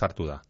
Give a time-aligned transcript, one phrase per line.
[0.00, 0.40] sartu da.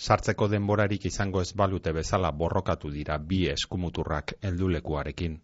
[0.00, 5.34] Sartzeko denborarik izango ez balute bezala borrokatu dira bi eskumuturrak heldulekuarekin.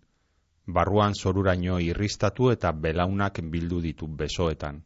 [0.76, 4.80] Barruan zoruraino irristatu eta belaunak bildu ditu besoetan.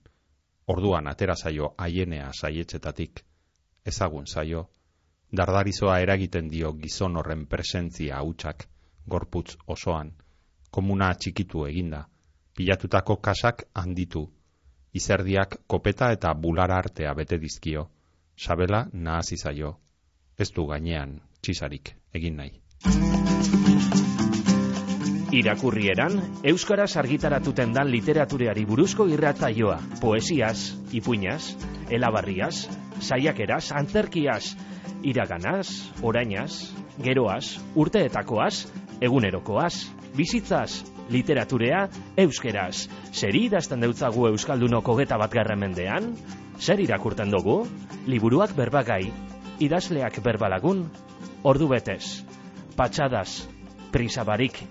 [0.74, 3.22] Orduan atera zaio haienea saietxetatik.
[3.92, 4.64] Ezagun zaio,
[5.32, 8.66] dardarizoa eragiten dio gizon horren presentzia hautsak,
[9.06, 10.12] gorputz osoan,
[10.70, 12.02] komuna txikitu eginda,
[12.56, 14.26] pilatutako kasak handitu,
[14.92, 17.88] izerdiak kopeta eta bulara artea bete dizkio,
[18.40, 19.74] sabela nahazi zaio,
[20.38, 22.56] ez du gainean txisarik egin nahi.
[25.30, 26.16] Irakurrieran,
[26.50, 31.52] Euskaraz argitaratuten dan literatureari buruzko irrataioa, poesiaz, ipuinaz,
[31.92, 32.64] elabarriaz,
[32.98, 34.56] saiakeraz, antzerkiaz,
[35.06, 35.68] iraganaz,
[36.02, 36.72] orainaz,
[37.04, 38.66] geroaz, urteetakoaz,
[39.00, 39.74] egunerokoaz,
[40.16, 42.86] bizitzaz, literaturea, euskeraz.
[43.12, 46.14] Zeri idazten deutzagu Euskaldunoko geta bat mendean?
[46.58, 47.66] Zer irakurten dugu?
[48.06, 49.10] Liburuak berbagai,
[49.60, 50.84] idazleak berbalagun,
[51.42, 52.24] ordu betez,
[52.76, 53.48] patxadas,
[53.92, 54.62] prisabarik,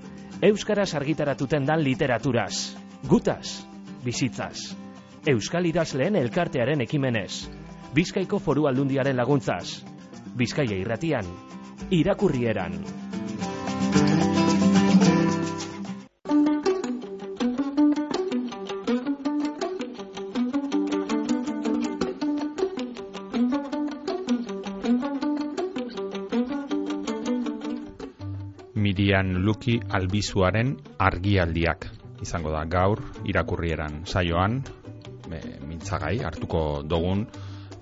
[0.41, 3.65] Euskaraz argitaratuten dan literaturaz, gutaz,
[4.03, 4.75] bizitzaz.
[5.27, 7.49] Euskal idazleen elkartearen ekimenez,
[7.93, 9.83] Bizkaiko foru aldundiaren laguntzaz,
[10.37, 11.27] Bizkaia irratian,
[11.91, 12.79] irakurrieran.
[29.19, 31.87] Mirian Luki albizuaren argialdiak.
[32.23, 34.61] Izango da gaur irakurrieran saioan
[35.27, 37.25] e, mintzagai hartuko dugun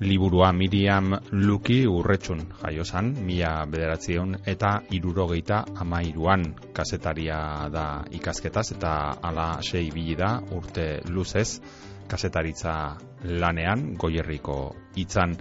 [0.02, 9.61] liburua Miriam Luki urretxun jaiozan, mila bederatzion eta irurogeita amairuan kasetaria da ikasketaz eta ala
[9.61, 11.61] sei bili da urte luzez
[12.09, 15.37] kasetaritza lanean goierriko hitzan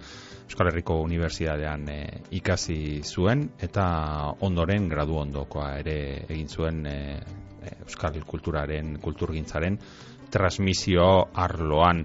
[0.46, 1.98] Euskal Herriko Unibertsitatean e,
[2.38, 3.86] ikasi zuen eta
[4.46, 5.98] ondoren gradu ondokoa ere
[6.28, 6.96] egin zuen e,
[7.82, 9.78] Euskal Kulturaren, Kulturgintzaren
[10.30, 12.04] transmisio arloan.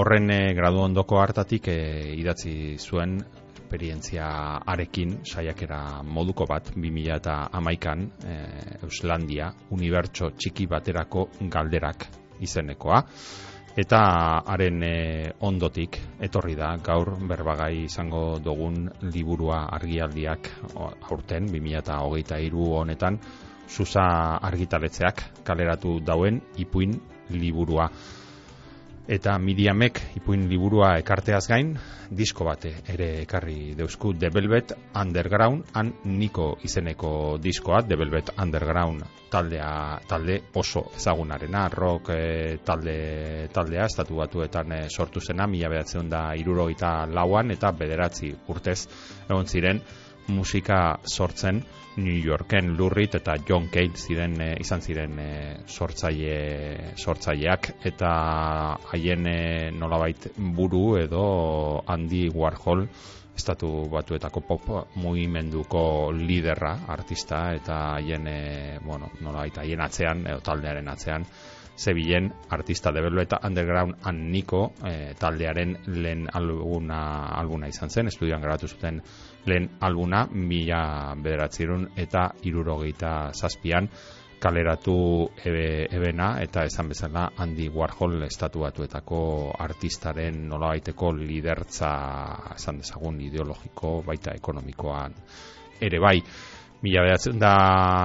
[0.00, 1.78] Horren e, gradu ondoko hartatik e,
[2.16, 3.18] idatzi zuen
[3.74, 4.26] esperientzia
[4.70, 8.36] arekin saiakera moduko bat 2000 eta amaikan e,
[8.86, 12.06] Euslandia unibertso txiki baterako galderak
[12.40, 13.00] izenekoa
[13.74, 14.00] eta
[14.46, 14.82] haren
[15.42, 20.50] ondotik etorri da gaur berbagai izango dugun liburua argialdiak
[21.10, 23.18] aurten 2023 honetan
[23.66, 26.94] Susa argitaletzeak kaleratu dauen ipuin
[27.30, 27.88] liburua
[29.08, 31.74] eta Miriamek ipuin liburua ekarteaz gain,
[32.10, 39.04] disko bate ere ekarri deusku The Velvet Underground han niko izeneko diskoa The Velvet Underground
[39.34, 46.08] taldea talde oso ezagunarena rock e, talde taldea estatu batuetan e, sortu zena mila behatzen
[46.08, 48.78] da irurogeita lauan eta bederatzi urtez
[49.28, 49.82] egon ziren
[50.28, 51.60] musika sortzen
[51.96, 55.28] New Yorken lurrit eta John Cale ziren e, izan ziren e,
[55.66, 58.12] sortzaile sortzaileak eta
[58.92, 59.40] haien e,
[59.74, 61.24] nolabait buru edo
[61.86, 62.86] Andy Warhol
[63.34, 64.70] estatu batuetako pop
[65.02, 68.30] mugimenduko liderra artista eta haien
[68.84, 71.26] bueno, nolabait haien atzean edo taldearen atzean
[71.76, 78.40] zebilen artista de eta underground an Nico e, taldearen lehen albuna, albuna izan zen, estudioan
[78.40, 79.02] grabatu zuten
[79.46, 83.88] lehen albuna, mila bederatzerun eta irurogeita zazpian
[84.44, 84.96] kaleratu
[85.44, 89.20] ebe, ebena eta esan bezala handi Warhol estatu batuetako
[89.58, 91.94] artistaren nolabaiteko lidertza
[92.56, 95.16] esan dezagun ideologiko baita ekonomikoan
[95.80, 96.18] ere bai
[96.84, 97.54] mila bedatzen da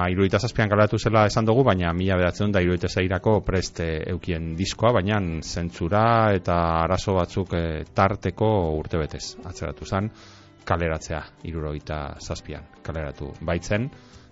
[0.08, 4.94] iruita zazpian galatu zela esan dugu, baina mila bedatzen da iruita zairako preste eukien diskoa,
[4.96, 6.04] baina zentzura
[6.36, 6.56] eta
[6.86, 7.64] arazo batzuk e,
[7.94, 8.48] tarteko
[8.78, 9.36] urte betez.
[9.44, 10.08] Atzeratu zen,
[10.64, 13.90] kaleratzea iruroita zazpian kaleratu baitzen,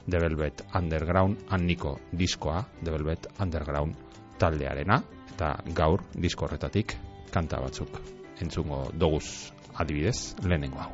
[0.08, 3.94] The Velvet Underground anniko diskoa, The Velvet Underground
[4.38, 5.02] taldearena,
[5.34, 6.96] eta gaur disko horretatik
[7.30, 8.00] kanta batzuk
[8.42, 10.92] entzungo doguz adibidez lehenengo hau.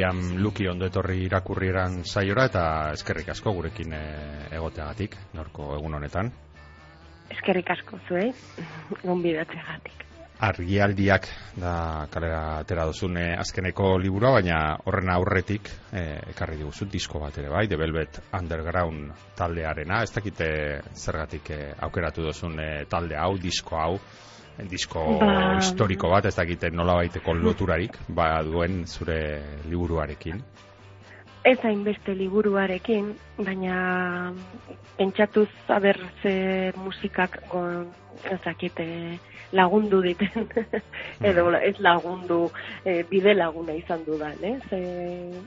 [0.00, 2.60] Miriam Luki ondo etorri irakurrieran saiora eta
[2.94, 6.30] eskerrik asko gurekin eh, egoteagatik, norko egun honetan.
[7.34, 8.30] Eskerrik asko zuei,
[9.02, 10.06] gonbidatzeagatik.
[10.48, 11.28] Argialdiak
[11.60, 11.74] da
[12.14, 17.52] kalera atera duzun eh, azkeneko liburua, baina horren aurretik eh, ekarri diguzu disko bat ere
[17.52, 20.50] bai, The Velvet Underground taldearena, ez dakite
[20.96, 24.29] zergatik eh, aukeratu duzun eh, talde hau, disko hau, eh,
[24.68, 29.20] disko Ba- historiko bat, ez dakite nola baiteko loturarik, ba duen zure
[29.68, 30.42] liburuarekin.
[31.44, 34.32] Ez hainbeste liburuarekin, baina
[34.98, 37.86] pentsatuz aber ze musikak go,
[38.28, 38.86] ezakite
[39.52, 40.48] lagundu diten,
[41.28, 42.50] edo ez lagundu
[42.84, 44.62] e, bide laguna izan dudan, ez?
[44.72, 44.82] E,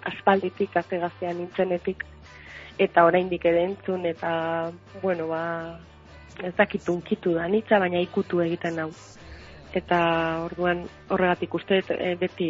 [0.10, 2.04] aspalditik, azte gaztean nintzenetik,
[2.82, 4.34] eta oraindik ere entzun, eta,
[5.02, 5.44] bueno, ba,
[6.44, 8.90] ez dakit unkitu da nitza, baina ikutu egiten hau.
[9.74, 10.00] Eta
[10.46, 12.50] orduan horregatik uste e, beti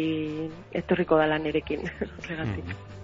[0.72, 1.88] etorriko dala nerekin
[2.18, 2.64] horregatik.
[2.64, 2.94] Mhm.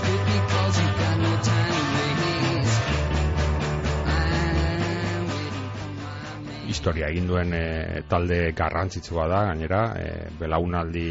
[0.00, 0.29] Nobody
[6.70, 11.10] historia egin duen eh, talde garrantzitsua da, gainera, e, belaunaldi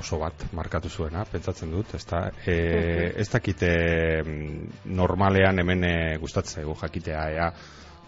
[0.00, 2.24] oso bat markatu zuena, pentsatzen dut, ezta?
[2.46, 2.56] E,
[3.20, 3.70] ez dakite
[4.22, 7.52] mm, normalean hemen e, gustatzen zaigu jakitea ea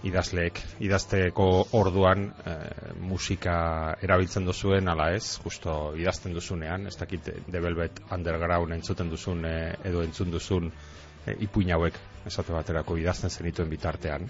[0.04, 1.46] idazleek idazteko
[1.78, 2.56] orduan e,
[3.00, 3.56] musika
[4.04, 9.54] erabiltzen duzuen ala ez, justo idazten duzunean, ez dakit The Velvet Underground entzuten duzun e,
[9.84, 14.28] edo entzun duzun e, ipuin hauek esate baterako idazten zenituen bitartean.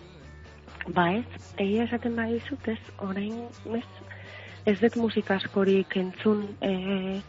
[0.92, 1.24] Ba ez,
[1.56, 3.38] egia esaten badizut ez, orain
[3.78, 3.84] ez,
[4.68, 7.20] ez dut musika askorik entzun e,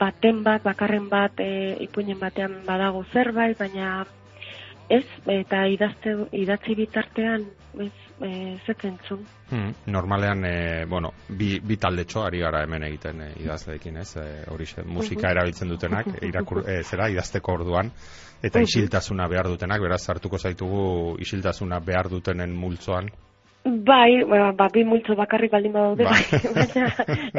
[0.00, 4.04] baten bat, bakarren bat, e, ipuinen batean badago zerbait, baina
[4.88, 7.44] ez, eta idazte, idatzi bitartean
[7.80, 8.30] ez, e,
[8.66, 9.24] zet entzun.
[9.50, 14.10] Hmm, normalean, e, bueno, bi, bi taldetxo ari gara hemen egiten e, idazleekin, ez?
[14.16, 17.92] E, horixe, musika erabiltzen dutenak, irakur, e, zera, idazteko orduan,
[18.42, 23.10] eta isiltasuna behar dutenak, beraz, hartuko zaitugu isiltasuna behar dutenen multzoan.
[23.62, 26.22] Bai, ba, ba, bi multzo bakarrik baldin badaude, Bai.
[26.32, 26.88] bai, baina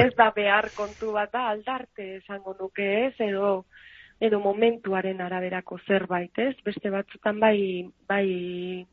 [0.06, 3.66] ez da behar kontu bat da, aldarte esango nuke ez, edo
[4.24, 6.56] edo momentuaren araberako zerbait, ez?
[6.66, 7.58] Beste batzutan bai,
[8.08, 8.86] bai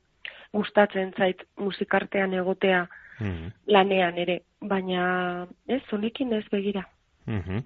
[0.53, 2.87] gustatzen zait musikartean egotea
[3.21, 6.87] Mhm, lanean ere, baina ez, honekin ez begira.
[7.27, 7.61] mhm.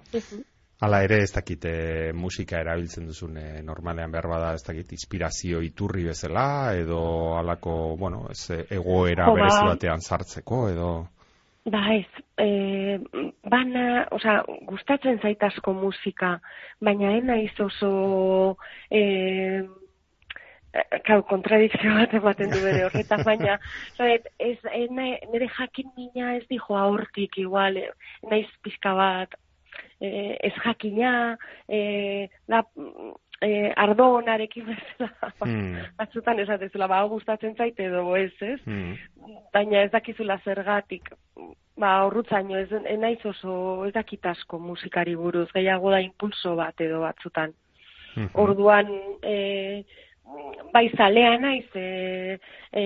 [0.83, 6.03] Hala ere, ez dakite musika erabiltzen duzun e, normalean behar bada, ez dakit, inspirazio iturri
[6.05, 6.99] bezala, edo
[7.39, 9.41] halako, bueno, ez, e, egoera Jo, ba.
[9.41, 10.89] berezi batean sartzeko, edo...
[11.65, 12.99] Ba ez, e,
[13.49, 16.35] bana, osea, gustatzen zait asko musika,
[16.85, 18.59] baina ena iz oso,
[18.93, 19.01] e,
[21.07, 23.57] kau, kontradikzio bat ematen du bere horretan, baina,
[23.97, 27.81] zait, ez, ena, nire jakin mina ez dijo aurtik igual,
[28.29, 29.39] naiz pizka bat,
[30.05, 31.15] e, ez jakina,
[31.65, 32.61] e, da,
[33.41, 38.61] e, ardonarekin bezala, Hmm, batzutan esatezula, ba, gustatzen zait edo ez, ez?
[38.65, 38.95] hmm,
[39.53, 41.11] baina ez dakizula zergatik.
[41.81, 47.01] Ba, horrutzaino, ez, naiz oso, ez dakit asko musikari buruz, gehiago da impulso bat edo
[47.03, 47.55] batzutan.
[48.17, 48.29] mhm.
[48.35, 48.91] Orduan,
[49.23, 49.83] e,
[50.73, 52.39] bai zalea naiz, e,
[52.73, 52.85] e,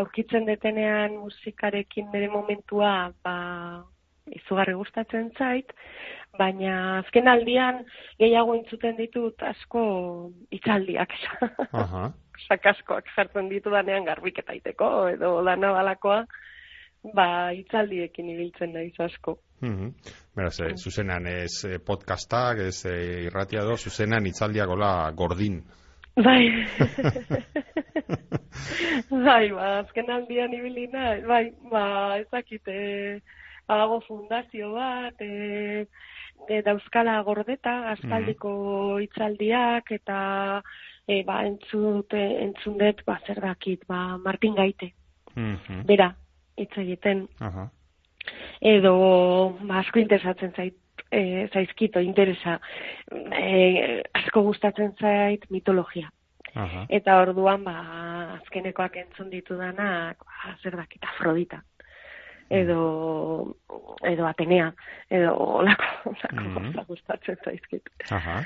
[0.00, 3.36] aurkitzen detenean musikarekin bere momentua, ba,
[4.34, 5.72] izugarri gustatzen zait,
[6.38, 7.82] baina azken aldian
[8.18, 9.82] gehiago entzuten ditut asko
[10.54, 11.12] hitzaldiak.
[11.72, 12.08] Aha.
[12.46, 16.20] sakaskoak jartzen ditu danean garbiketa iteko edo dana balakoa,
[17.14, 17.26] ba,
[17.56, 19.38] hitzaldiekin ibiltzen naiz asko.
[19.60, 19.90] Mhm.
[20.36, 25.62] Beraz, eh, zuzenan ez eh, podcastak, ez eh, irratia do, zuzenan itzaldiak gola gordin.
[26.18, 26.50] Bai.
[29.26, 31.84] bai, ba, azken aldian ibili naiz, bai, ba,
[32.18, 33.20] ezakit, e,
[33.68, 35.86] badago fundazio bat, e,
[36.48, 40.62] e, dauzkala gordeta, aspaldiko hitzaldiak, eta
[41.06, 44.92] e, ba, entzut, entzun dut, ba, zer dakit, ba, Martin Gaite,
[45.34, 45.86] Mhm.
[45.86, 46.14] bera,
[46.56, 47.28] hitz egiten.
[48.60, 50.74] Edo ba, asko interesatzen zait
[51.10, 52.60] e, zaizkito interesa.
[53.32, 56.10] E, asko gustatzen zait mitologia.
[56.54, 56.86] Aha.
[56.88, 57.74] eta orduan ba
[58.38, 61.62] azkenekoak entzun ditudanak ba, zer dakit Afrodita
[62.50, 63.56] edo
[64.04, 64.72] edo Atenea
[65.10, 66.54] edo olako olako Mhm.
[66.54, 68.42] gauzak gustatzen zaizkit Aha.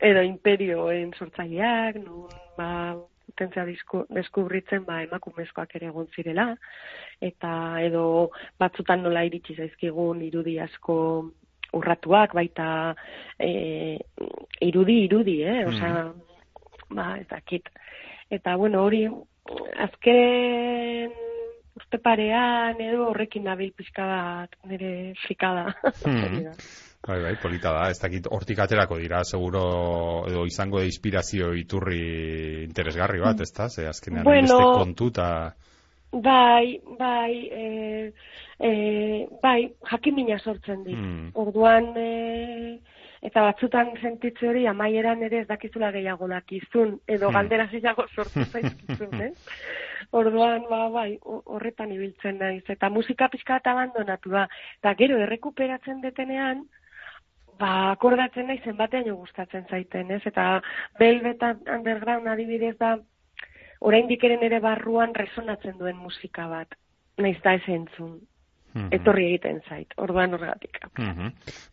[0.00, 2.96] edo imperioen sortzaileak, nun ba
[3.26, 3.64] potentzia
[4.10, 6.54] deskubritzen ba emakumezkoak ere egon zirela
[7.20, 11.30] eta edo batzutan nola iritsi zaizkigun irudi asko
[11.72, 12.94] urratuak baita
[13.38, 13.98] e,
[14.60, 15.66] irudi irudi, eh?
[15.66, 16.12] Osea,
[16.90, 17.68] ba ez dakit.
[18.30, 19.02] Eta bueno, hori
[19.76, 21.10] azken
[21.76, 25.74] urte parean edo horrekin nabil pixka bat nire frikada.
[26.06, 26.52] Mhm.
[27.06, 27.84] Bai, bai, polita da.
[27.92, 29.60] Ez dakit hortik aterako dira, seguro
[30.26, 33.68] edo izango da inspirazio iturri interesgarri bat, ezta?
[33.70, 34.42] Ze azkenean Bueno.
[34.58, 35.28] beste kontu eta...
[36.10, 38.12] Bai, bai, e,
[38.58, 38.72] e,
[39.42, 40.96] bai, jakimina sortzen dit.
[40.98, 41.30] Mm.
[41.34, 42.80] Orduan, e,
[43.22, 47.34] eta batzutan sentitze hori amaieran ere ez dakizula gehiago dakizun, edo Hmm.
[47.38, 49.32] galdera gehiago sortu zaizkizun, eh?
[50.12, 52.64] Orduan, ba, bai, ho- horretan ibiltzen naiz.
[52.68, 54.46] Eta musika pixka eta abandonatu da.
[54.78, 56.64] Eta gero, errekuperatzen detenean,
[57.58, 60.22] ba, akordatzen nahi zenbatean gustatzen zaiten, ez?
[60.26, 60.60] Eta
[60.98, 62.96] Velvet Underground adibidez da,
[63.80, 66.74] oraindik eren ere barruan resonatzen duen musika bat.
[67.18, 68.20] Naiz da ez entzun.
[68.76, 68.90] Mhm.
[68.92, 70.76] Etorri egiten zait, orduan horregatik.
[70.98, 71.30] Mhm.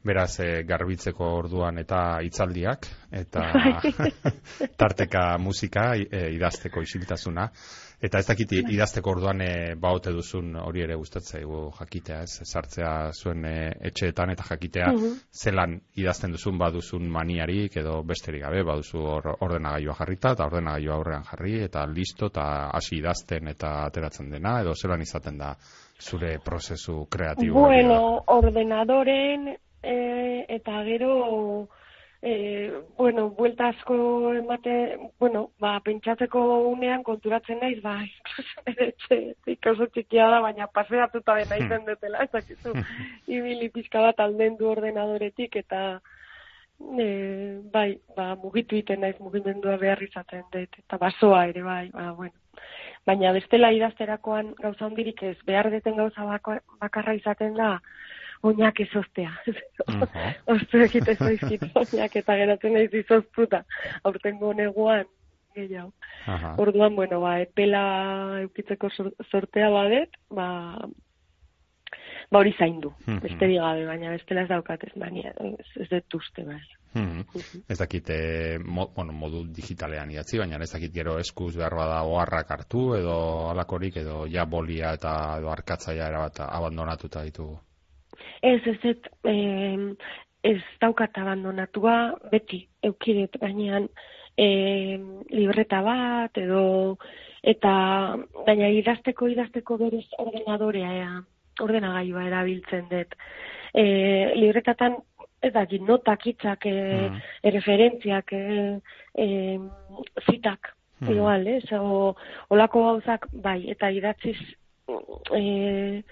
[0.07, 3.91] Beraz, eh, garbitzeko orduan eta hitzaldiak, eta Bai.
[4.79, 7.49] tarteka musika eh, idazteko isiltasuna.
[8.03, 12.41] Eta ez dakit idazteko orduan e, baote duzun hori ere gustatzaigu jakitea, ez?
[12.43, 15.13] Sartzea zuen eh, etxeetan eta jakitea Mhm.
[15.31, 21.23] zelan idazten duzun baduzun maniarik edo besterik gabe baduzu or, ordenagailua jarrita eta ordenagailua aurrean
[21.23, 25.55] jarri eta listo eta hasi idazten eta ateratzen dena edo zelan izaten da
[26.01, 27.87] zure prozesu kreatibo hori da?
[27.87, 29.47] Bueno, ordenadoren
[29.81, 31.67] eh, eta gero
[32.25, 36.39] eh, bueno, buelta asko emate, bueno, ba, pentsatzeko
[36.69, 37.97] unean konturatzen naiz, ba,
[38.87, 42.73] etxetik oso txikia da, baina paseatuta dena izen dutela, ez dakizu,
[43.27, 45.81] ibili pixka bat aldendu ordenadoretik, eta
[46.95, 47.09] e,
[47.75, 52.39] bai, ba, mugitu iten naiz mugimendua behar izaten dut, eta basoa ere, bai, ba, bueno.
[53.03, 56.23] Baina bestela idazterakoan gauza hondirik ez, behar deten gauza
[56.79, 57.73] bakarra izaten da,
[58.43, 59.31] oinak ez ostea.
[59.87, 60.03] Mhm.
[60.55, 63.63] Ostu egite zaizkit oinak eta geratzen naiz izoztuta,
[64.03, 65.05] aurtengo neguan
[65.55, 65.91] gehiago.
[66.57, 67.83] Orduan, bueno, ba, epela
[68.41, 70.47] eukitzeko sor- sortea badet, ba,
[72.31, 73.19] ba hori zaindu, Mhm.
[73.21, 76.61] besterik gabe, baina bestela ez daukat ez mania, ez, ez dut uste, bai.
[76.95, 77.21] Mhm.
[77.69, 82.01] Ez dakit, eh, mo, bueno, modu digitalean idatzi, baina ez dakit gero eskuz behar bada
[82.03, 87.59] oharrak hartu edo alakorik edo ja bolia eta edo arkatzaia erabat abandonatuta ditugu.
[88.43, 88.97] Ez, ez, ez,
[90.43, 93.87] ez daukat abandonatua, beti eukidet gainean
[94.35, 96.97] em, libreta bat, edo,
[97.43, 97.73] eta,
[98.45, 101.21] baina idazteko, idazteko berez ordenadorea, ea,
[101.63, 103.15] ordenagailua erabiltzen dut.
[103.73, 103.83] E,
[104.35, 104.97] libretatan,
[105.43, 107.21] ez da, notak, hitzak, e, Mhm.
[107.55, 108.79] referentziak, e,
[109.15, 109.59] e,
[110.29, 111.11] zitak, Mhm.
[111.11, 112.15] igual, ez, o,
[112.49, 114.37] olako gauzak, bai, eta idatziz,
[115.31, 116.03] e,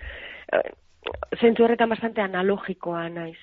[1.40, 3.40] zentzu horretan bastante analogikoa naiz.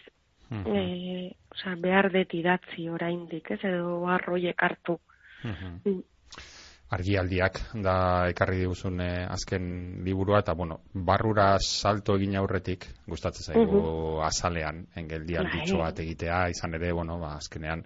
[0.50, 0.76] Mhm.
[0.76, 4.98] E, osea, behar dut idatzi oraindik, ez, edo arroiek hartu.
[5.44, 5.80] Mhm.
[5.84, 6.02] Mm.
[6.88, 7.94] Argialdiak da
[8.30, 9.64] ekarri diguzun eh, azken
[10.06, 15.82] liburua eta bueno, barrura salto egin aurretik gustatzen zaigu azalean engeldialditxo Bai.
[15.82, 17.84] bat egitea, izan ere, bueno, ba, azkenean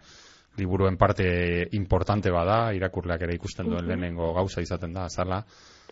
[0.57, 1.27] liburuen parte
[1.73, 5.43] importante bada, irakurleak ere ikusten duen lehenengo gauza izaten da azala.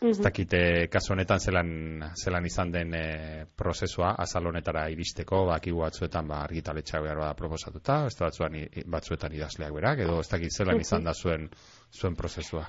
[0.00, 0.25] Ez Mhm.
[0.25, 6.38] dakite kasu honetan zelan, zelan izan den e, prozesua azal honetara iristeko, bakigu batzuetan ba,
[6.45, 11.12] argitaletxak behar bada proposatuta, beste batzuan, batzuetan idazleak berak, edo ez dakit zelan izan da
[11.12, 11.50] zuen,
[11.92, 12.64] zuen prozesua.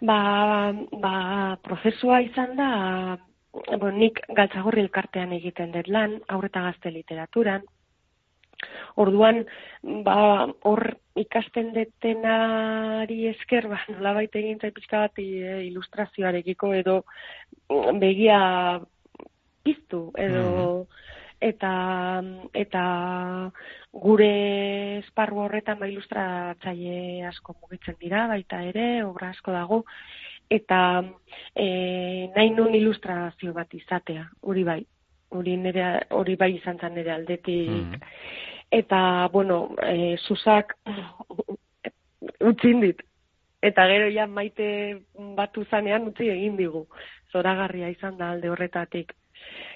[0.00, 2.70] Ba, ba, prozesua izan da,
[3.52, 7.62] bueno, nik galtzagorri elkartean egiten dut lan, aurreta gazte literaturan.
[9.00, 9.44] Orduan,
[10.04, 10.82] ba, hor
[11.20, 15.28] ikasten detenari esker, ba, nolabait egin zait pixka bat e,
[15.68, 17.00] ilustrazioarekiko edo
[17.70, 18.40] mm, begia
[19.64, 20.86] piztu edo
[21.40, 21.72] eta
[22.54, 22.84] eta
[23.92, 24.32] gure
[25.00, 29.84] esparru horretan ba ilustratzaile asko mugitzen dira baita ere obra asko dago.
[30.50, 31.02] Eta
[31.54, 34.80] e, nahi nun ilustrazio bat izatea hori bai.
[35.30, 37.70] Hori nere hori bai izan zen nire aldetik.
[37.70, 38.00] Mhm.
[38.70, 40.76] Eta bueno e, susak
[42.40, 43.02] utzin dit
[43.62, 45.00] eta gero ja maite
[45.36, 46.86] batu zanean utzi egin digu.
[47.32, 49.12] Zoragarria izan da alde horretatik.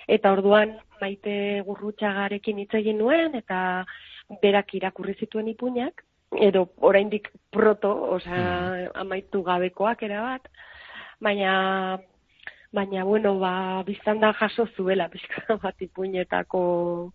[0.09, 3.85] Eta orduan maite gurrutxagarekin hitz egin nuen eta
[4.43, 6.03] berak irakurri zituen ipuinak
[6.41, 10.49] edo oraindik proto, osea, amaitu gabekoak erabat,
[11.21, 11.99] baina
[12.75, 17.13] baina bueno, ba biztan da jaso zuela pixka bat ipuinetako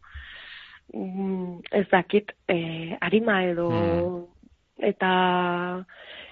[0.94, 3.70] mm, ez dakit, eh, arima edo
[4.78, 5.86] eta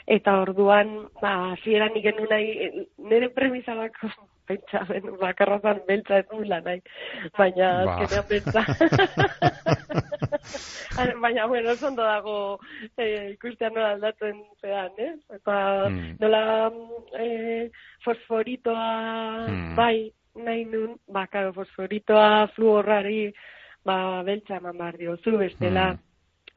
[0.08, 4.08] eta orduan ba hasieran nik genuen nahi nire premisa bako
[4.48, 6.80] pentsa ben bakarrazan beltza ez nula nahi
[7.38, 7.96] baina Ba.
[8.00, 8.62] azkenean pentsa
[11.22, 12.60] baina bueno oso dago
[12.98, 15.14] eh, ikustea nola aldatzen zean eh?
[15.36, 16.16] eta Mm.
[16.20, 16.72] nola
[17.20, 17.70] eh,
[18.04, 18.88] fosforitoa
[19.48, 19.76] Mm.
[19.76, 23.34] bai nahi nun ba claro fosforitoa fluorrari
[23.86, 26.00] ba beltza eman behar diozu bestela Mm.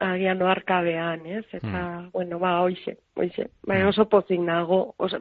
[0.01, 1.45] agian oarkabean, ez?
[1.53, 3.49] Eta, bueno, ba, hoixe, hoixe.
[3.67, 3.89] Baina Mm.
[3.89, 5.19] oso pozik nago, oso,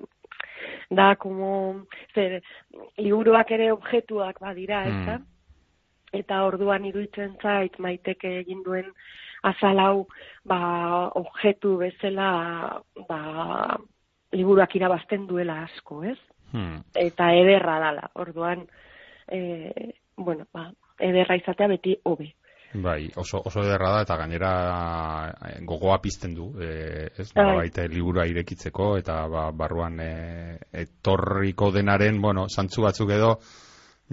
[0.90, 2.42] da, como, zer,
[2.96, 5.18] liburuak ere objetuak badira, ez da?
[5.18, 5.26] Mm.
[6.12, 8.86] Eta orduan iruditzen zait maiteke egin duen
[9.42, 10.08] azalau,
[10.44, 13.78] ba, objetu bezala, ba,
[14.32, 16.18] liburuak irabazten duela asko, ez?
[16.52, 16.80] Hmm.
[16.94, 18.66] Eta ederra dala, orduan,
[19.28, 22.34] e, bueno, ba, ederra izatea beti hobe.
[22.72, 24.50] Bai, oso, oso ederra da eta gainera
[25.48, 27.42] eh, gogoa pizten du, eh, ez Bai.
[27.42, 33.32] nolabait eh, liburua irekitzeko eta ba, barruan eh, etorriko denaren, bueno, zantzu batzuk edo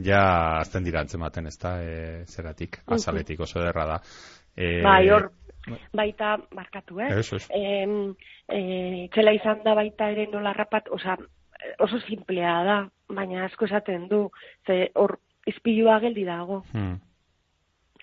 [0.03, 0.23] ja
[0.59, 3.99] azten dira antzematen, ez da, eh, zeratik, azaletik oso ederra da.
[4.57, 5.29] Eh, Bai, hor,
[5.93, 7.11] baita, barkatu, eh?
[7.19, 7.53] Eso, eso.
[7.53, 8.15] Em,
[8.49, 11.17] eh, txela izan da baita ere nola rapat, oza,
[11.79, 12.77] oso simplea da,
[13.09, 14.31] baina asko esaten du,
[14.65, 16.99] ze hor izpilua geldi dago, Hmm.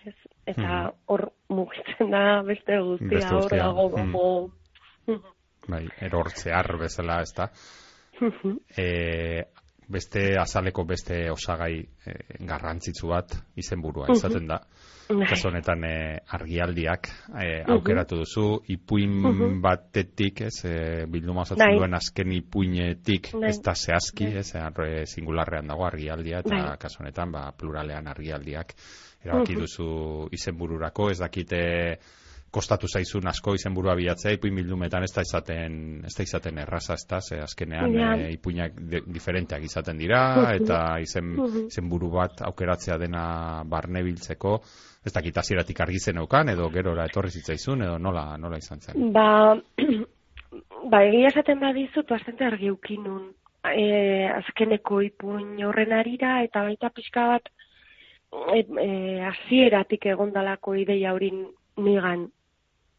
[0.04, 0.14] ez?
[0.46, 4.12] eta hor mugitzen da beste guztia, hor dago mm.
[4.12, 5.22] gogo.
[5.68, 7.48] Bai, erortzear bezala, ez da.
[8.76, 9.44] E,
[9.88, 12.16] beste azaleko beste osagai e,
[12.46, 14.60] garrantzitsu bat izenburua izaten da.
[15.04, 15.96] Kasu honetan e,
[16.32, 20.76] argialdiak e, aukeratu duzu, ipuin batetik, ez, e,
[21.12, 21.76] bilduma osatzen Bai.
[21.76, 23.50] duen azken ipuinetik, Bai.
[23.50, 24.40] ez da zehazki, Bai.
[24.40, 26.78] ez, arre, singularrean dago argialdia, eta Bai.
[26.80, 28.72] kasu honetan, ba, pluralean argialdiak
[29.24, 29.88] erabaki duzu
[30.36, 31.60] izenbururako, ez dakite
[32.54, 37.06] kostatu zaizun asko izenburua bilatzea, ipuin bildumetan ez da izaten, ez da izaten erraza, ez
[37.10, 38.14] da, ze azkenean Ja.
[38.16, 40.22] e, ipuinak de, diferenteak izaten dira,
[40.54, 41.34] eta izen,
[41.66, 43.24] izenburu bat aukeratzea dena
[43.66, 44.58] barne biltzeko,
[45.04, 49.10] ez dakit hasieratik argi zeneukan, edo gerora etorri zitzaizun, edo nola, nola izan zen.
[49.12, 49.56] Ba,
[50.92, 53.32] ba egia esaten badizut bastante argi ukinun.
[53.64, 57.46] E, azkeneko ipuin horren arira eta baita pixka bat
[58.52, 58.88] e, e,
[59.24, 61.46] hasieratik egondalako ideia horin
[61.80, 62.26] nigan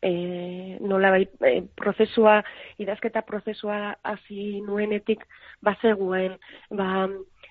[0.01, 2.43] e, nola bai, e, prozesua,
[2.77, 5.25] idazketa prozesua hasi nuenetik
[5.61, 6.37] bazegoen,
[6.69, 7.07] ba,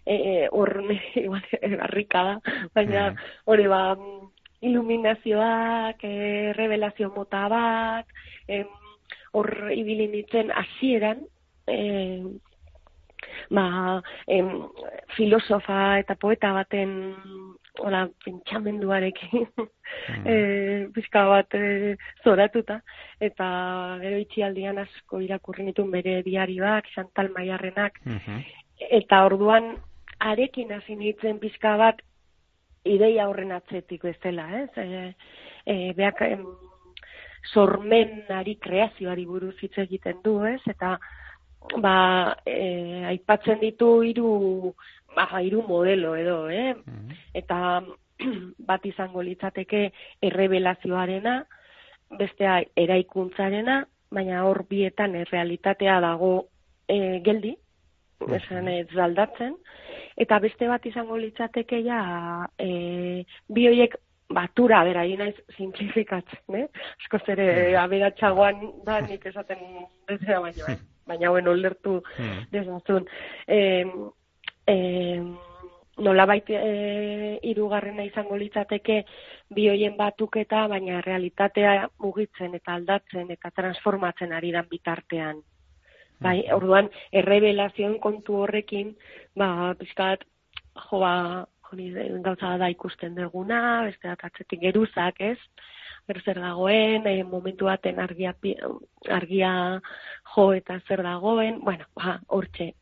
[0.07, 0.73] e, e, hor,
[1.25, 1.45] igual,
[1.81, 2.35] harrika da,
[2.75, 3.17] baina Mm.
[3.47, 3.83] hori ba,
[4.61, 8.07] iluminazioak, e, revelazio mota bat,
[9.33, 11.25] hor ibili nintzen hasieran,
[11.67, 11.79] e,
[13.51, 14.51] ba, em,
[15.17, 17.15] filosofa eta poeta baten
[17.81, 19.49] hola, pentsamenduarekin
[20.31, 20.35] e,
[20.95, 22.81] pixka bat e, zoratuta
[23.21, 23.47] eta
[24.03, 28.45] gero itxialdian asko irakurri nituen bere diarioak, Chantal Maiarrenak Mhm.
[28.91, 29.77] eta orduan
[30.21, 32.01] arekin hasi nintzen pixka bat
[32.85, 34.71] ideia horren atzetik bezala, ez?
[34.77, 35.15] E,
[35.67, 36.45] e, beak em,
[37.53, 40.61] sormenari kreazioari buruz hitz egiten du, ez?
[40.71, 40.99] Eta
[41.81, 44.75] ba, e, aipatzen ditu hiru
[45.15, 46.75] ba, hiru modelo edo, eh?
[46.75, 47.19] Mhm.
[47.35, 47.83] Eta
[48.71, 49.91] bat izango litzateke
[50.23, 51.41] errebelazioarena,
[52.19, 53.83] bestea eraikuntzarena,
[54.15, 56.33] baina hor bietan errealitatea dago
[56.89, 57.57] e, geldi,
[58.39, 59.57] esan ez aldatzen,
[60.17, 62.01] eta beste bat izango litzateke ja
[62.59, 63.97] e, bi horiek
[64.35, 66.67] batura bera, naiz simplifikatzen, eh?
[67.03, 69.61] Askoz ere aberatsagoan da nik esaten
[70.09, 70.79] bezala baino, eh?
[71.07, 72.47] baina bueno, lertu Mm.
[72.51, 73.07] dezazun.
[73.47, 73.85] E,
[74.67, 74.77] e,
[75.99, 79.05] nolabait e, hirugarrena izango litzateke
[79.55, 85.43] bi hoien batuketa, baina realitatea mugitzen eta aldatzen eta transformatzen ari dan bitartean.
[86.25, 88.95] Bai, orduan, errebelazioen kontu horrekin,
[89.37, 90.23] ba, pizkat,
[90.87, 91.91] jo, ba, hori
[92.23, 95.39] gauza da ikusten duguna, beste bat atzetik geruzak, ez?
[96.09, 98.35] Ber zer dagoen, e, momentu baten argia,
[99.11, 99.53] argia
[100.35, 102.75] jo eta zer dagoen, bueno, ba, hortxe.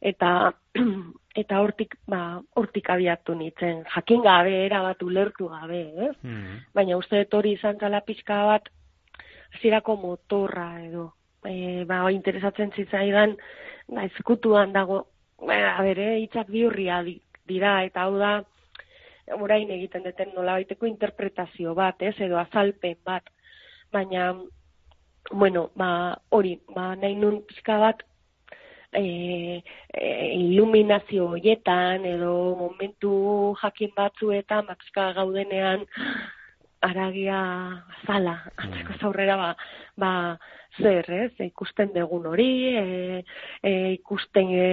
[0.00, 0.52] Eta,
[1.42, 6.16] eta hortik, ba, hortik abiatu nintzen, jakin gabe, erabat ulertu gabe, ez?
[6.22, 6.64] Mhm.
[6.74, 8.68] baina uste dut hori izan zala pixka bat
[9.54, 11.12] hasierako motorra edo
[11.44, 13.36] e, ba, interesatzen zitzaidan
[13.88, 15.06] ba, ezkutuan dago
[15.46, 18.40] a bere, hitzak biurria di- dira, eta hau da,
[19.34, 23.30] orain egiten duten nolabaiteko interpretazio bat, ez, edo azalpen bat.
[23.92, 24.32] Baina,
[25.30, 28.02] bueno, ba, hori, ba, nahi nun pixka bat,
[28.92, 29.62] e,
[29.92, 33.12] e, iluminazio hoietan, edo momentu
[33.62, 35.86] jakin batzuetan, ba, pixka gaudenean,
[36.86, 37.40] aragia
[38.06, 39.50] zala, atzeko zaurrera, ba,
[39.96, 40.12] ba,
[40.78, 43.24] zer, ez, ikusten degun hori, e,
[43.62, 44.70] e, ikusten e,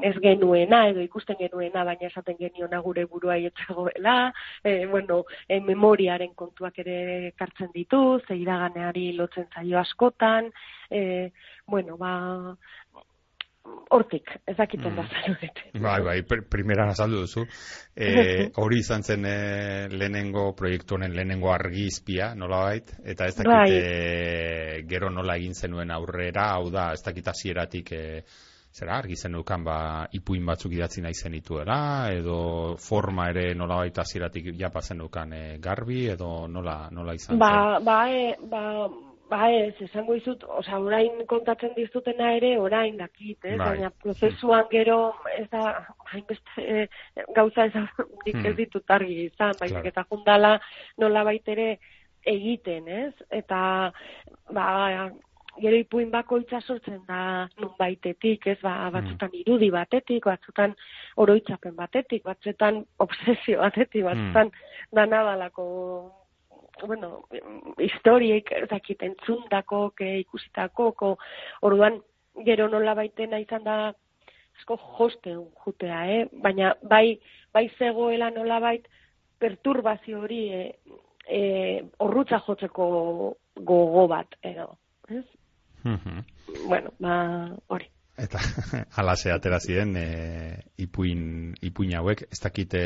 [0.00, 4.32] ez genuena, edo ikusten genuena, baina esaten geniona gure burua etzegoela,
[4.64, 10.50] e, bueno, e, memoriaren kontuak ere kartzen ditu, ze iraganeari lotzen zaio askotan,
[10.90, 11.30] e,
[11.66, 12.56] bueno, ba,
[13.94, 14.96] hortik, ez dakiten Mm.
[14.96, 15.60] da zaludet.
[15.80, 17.44] Bai, bai, pr primeran azaldu duzu.
[17.94, 18.06] E,
[18.62, 24.86] hori izan zen e, lehenengo proiektu honen lehenengo argizpia, nolabait, eta ez dakit Bai.
[24.88, 28.02] gero nola egin zenuen aurrera, hau da, ez dakit hasieratik e,
[28.72, 29.76] zera, argi zenukan ba,
[30.16, 31.78] ipuin batzuk idatzi nahi zenituela,
[32.12, 37.98] edo forma ere nolabait hasieratik japa zenukan e, garbi, edo nola, nola izan Ba, ba,
[38.08, 38.62] e, ba,
[39.32, 43.56] ba ez, esango dizut, osea, orain kontatzen dizutena ere, orain dakit, ez?
[43.58, 43.68] Bai.
[43.76, 44.98] Baina prozesuan gero,
[45.36, 45.72] ez da,
[46.12, 46.86] hainbeste e,
[47.36, 48.46] gauza ez nik Hmm.
[48.46, 49.88] ez ditut argi izan, baizik Claro.
[49.88, 50.60] eta jundala
[50.98, 51.78] nola ere
[52.24, 53.14] egiten, ez?
[53.30, 53.92] Eta,
[54.50, 55.10] ba,
[55.60, 60.74] gero ipuin bakoitza sortzen da nun baitetik, ez, ba, batzutan irudi batetik, batzutan
[61.16, 64.52] oroitzapen batetik, batzutan obsesio batetik, batzutan
[64.92, 65.66] dana dalako
[66.86, 67.28] bueno,
[67.78, 71.10] historiek, dakit, entzundako, ke ikusitako, ko,
[71.68, 72.00] orduan,
[72.46, 73.76] gero nola baitena izan da,
[74.58, 76.24] asko josten jutea, eh?
[76.42, 77.18] baina bai,
[77.54, 78.88] bai zegoela nola bait,
[79.38, 80.96] perturbazio hori, e,
[81.28, 81.40] e,
[82.04, 82.88] orrutza jotzeko
[83.68, 84.72] gogo bat, edo,
[85.10, 85.24] ez?
[85.84, 86.24] Mhm.
[86.68, 87.16] Bueno, ba,
[87.68, 87.88] hori.
[88.18, 88.38] Eta
[89.00, 90.04] alase atera ziren e,
[90.84, 92.82] ipuin, ipuin hauek, ez dakite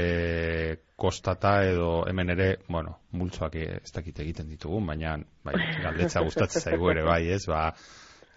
[0.97, 6.63] kostata edo hemen ere, bueno, multzoak e, ez dakite egiten ditugun, baina bai, galdetza gustatzen
[6.63, 7.73] zaigu ere bai, ez, ba,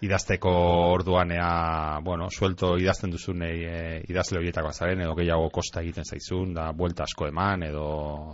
[0.02, 0.50] idazteko
[0.94, 6.72] orduanea, bueno, suelto idazten duzunei e, idazle horietako zaren, edo gehiago kosta egiten zaizun, da
[6.72, 7.86] buelta asko eman, edo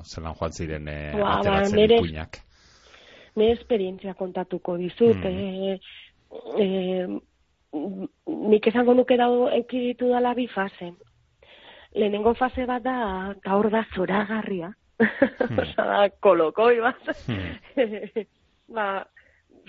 [0.07, 2.41] zelan joan ziren e, Ba, ba, ateratzen nire- ipuinak.
[3.37, 5.19] nire esperientzia kontatuko dizut.
[5.21, 5.75] Mm.
[5.75, 5.79] E,
[6.59, 6.67] e,
[8.27, 10.93] nik esango nuke dago ekiditu dala bi fase.
[11.97, 14.73] Lehenengo fase bat da, gaur da zoragarria.
[15.62, 17.09] Osa da, kolokoi bat.
[18.77, 18.89] ba,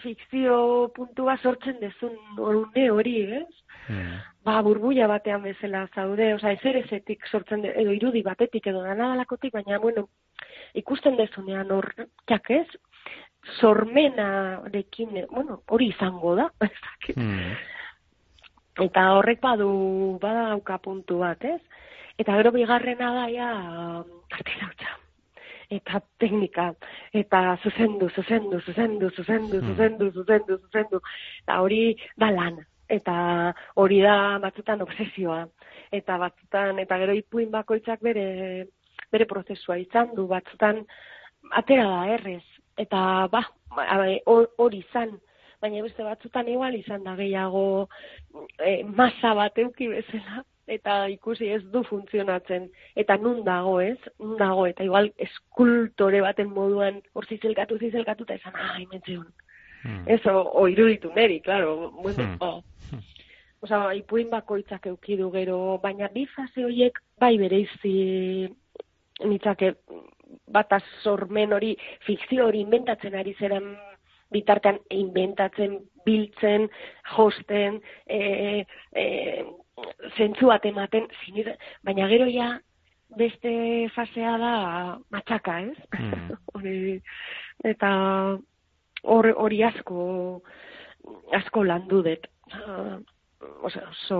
[0.01, 0.57] fikzio
[0.95, 3.47] puntua sortzen dezun orune hori, ez?
[3.87, 4.17] Mm.
[4.47, 9.53] ba, burbuia batean bezala zaude, osea, ezer ezetik sortzen, de, edo irudi batetik, edo danadalakotik,
[9.55, 10.07] baina, bueno,
[10.79, 11.87] ikusten dezunean hor,
[12.29, 12.67] jak ez,
[13.59, 17.17] sormenarekin, bueno, hori izango da, ez dakit.
[17.17, 17.57] Mm.
[18.85, 19.71] Eta horrek badu,
[20.21, 21.61] badauka puntu bat, ez?
[22.17, 23.49] Eta gero bigarrena da, ja,
[24.33, 24.95] artilautza.
[25.69, 26.69] Eta teknika,
[27.11, 29.67] eta zuzendu, zuzendu, zuzendu, zuzendu, Hmm.
[29.73, 31.01] zuzendu, zuzendu, zuzendu.
[31.43, 32.61] Eta hori da lan.
[32.87, 35.47] Eta hori da batzutan obsesioa.
[35.91, 38.67] Eta batzutan, eta gero ipuin bakoitzak bere,
[39.11, 40.85] bere prozesua izan du, batzutan
[41.51, 42.43] atera da errez.
[42.77, 43.41] Eta ba,
[43.75, 43.85] ba,
[44.25, 45.15] hor- hori izan,
[45.61, 47.89] baina beste batzutan igual izan da gehiago
[48.59, 50.43] e, masa bat euki bezala.
[50.67, 52.69] Eta ikusi ez du funtzionatzen.
[52.95, 53.97] Eta nun dago ez?
[54.19, 54.65] Nun dago.
[54.67, 59.27] Eta igual eskultore baten moduan hor zizelkatu zizelkatu eta esan ah imentzeun
[59.85, 60.03] Mm.
[60.09, 61.91] ez o, o iruditu neri claro.
[61.91, 62.37] Bueno Hmm.
[62.41, 62.63] oh.
[63.61, 68.49] Osea, ipuin bakoitzak euki du gero, baina bi fase horiek bai bereizi
[69.23, 69.75] nitzake
[70.47, 73.75] bata sormen hori, fikzio hori inventatzen ari zeren
[74.31, 76.67] bitartean inventatzen, biltzen,
[77.15, 79.05] josten, e, e,
[80.17, 81.47] zentzu bat ematen, siniz,
[81.83, 82.57] baina gero ja
[83.17, 83.51] beste
[83.95, 84.53] fasea da
[85.15, 85.77] matxaka, ez?
[85.95, 86.35] Mm.
[86.55, 87.01] hori,
[87.63, 87.91] eta
[89.03, 90.41] hor- hori asko
[91.37, 92.27] asko landu dut.
[92.51, 92.97] Ah,
[93.61, 94.17] Osea, oso,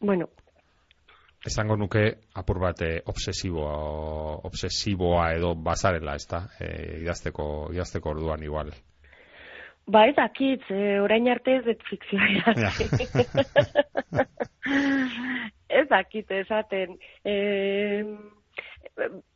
[0.00, 0.26] bueno,
[1.46, 2.02] Esango nuke
[2.36, 3.72] apur bat eh, obsesiboa,
[4.44, 8.70] obsesiboa edo bazarela, ez da, e, idazteko, idazteko orduan igual.
[9.90, 12.52] ba ez dakit, eh, orain arte ez dut fikzioa
[15.80, 16.96] ez dakit esaten.
[17.24, 18.04] E,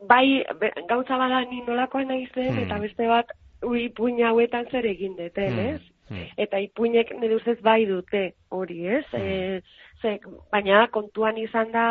[0.09, 0.45] bai,
[0.89, 2.63] gauza bada ni nolakoa naizen, Hmm.
[2.67, 3.27] eta beste bat,
[3.65, 5.81] ui ipuin hauetan zer egin deten, Hmm, ez?
[6.11, 6.27] hmm.
[6.37, 9.05] Eta ipuinek nire ustez bai dute hori, ez?
[9.11, 9.23] Hmm.
[9.23, 9.61] E,
[10.05, 10.19] ze,
[10.53, 11.87] baina kontuan izan da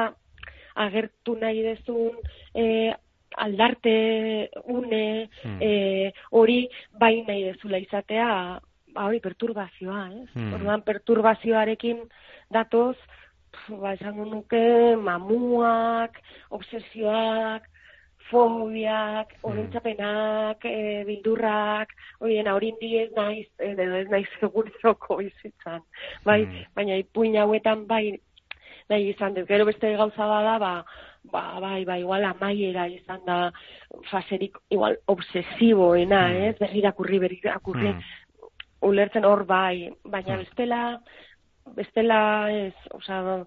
[0.86, 2.13] agertu nahi dezun
[2.54, 2.93] e,
[3.45, 5.58] aldarte une Hmm.
[5.62, 8.60] e, hori bai nahi dezula izatea
[8.93, 10.30] ba hori perturbazioa, ez?
[10.36, 10.54] Hmm.
[10.54, 12.04] Orduan perturbazioarekin
[12.54, 12.95] datoz,
[13.54, 17.65] pf, ba esango nuke mamuak, obsesioak,
[18.34, 25.82] fobiak, orentzapenak, e, bildurrak, horien aurindi ez naiz, eh, edo ez naiz eguneroko bizitzan.
[26.26, 26.65] Bai, Mm.
[26.76, 28.19] baina ipuin hauetan bai
[28.89, 29.48] nahi izan dut.
[29.48, 30.74] Gero beste gauza bada, ba,
[31.32, 33.52] ba, bai, ba, igual amaiera izan da
[34.12, 36.43] faserik igual obsesiboena, Mm.
[36.50, 36.60] ez?
[36.60, 38.02] Berrirakurri, berrirakurri, Mm.
[38.82, 40.39] ulertzen hor bai, baina Mm.
[40.39, 41.02] bestela,
[41.76, 43.46] bestela ez, osea,